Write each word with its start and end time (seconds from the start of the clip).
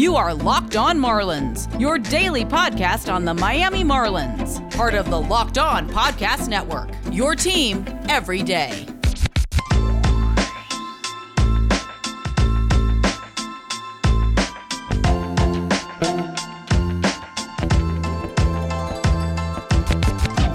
You 0.00 0.16
are 0.16 0.32
Locked 0.32 0.76
On 0.76 0.98
Marlins, 0.98 1.78
your 1.78 1.98
daily 1.98 2.42
podcast 2.42 3.12
on 3.12 3.26
the 3.26 3.34
Miami 3.34 3.84
Marlins, 3.84 4.58
part 4.74 4.94
of 4.94 5.10
the 5.10 5.20
Locked 5.20 5.58
On 5.58 5.86
Podcast 5.90 6.48
Network. 6.48 6.88
Your 7.12 7.34
team 7.34 7.84
every 8.08 8.42
day. 8.42 8.86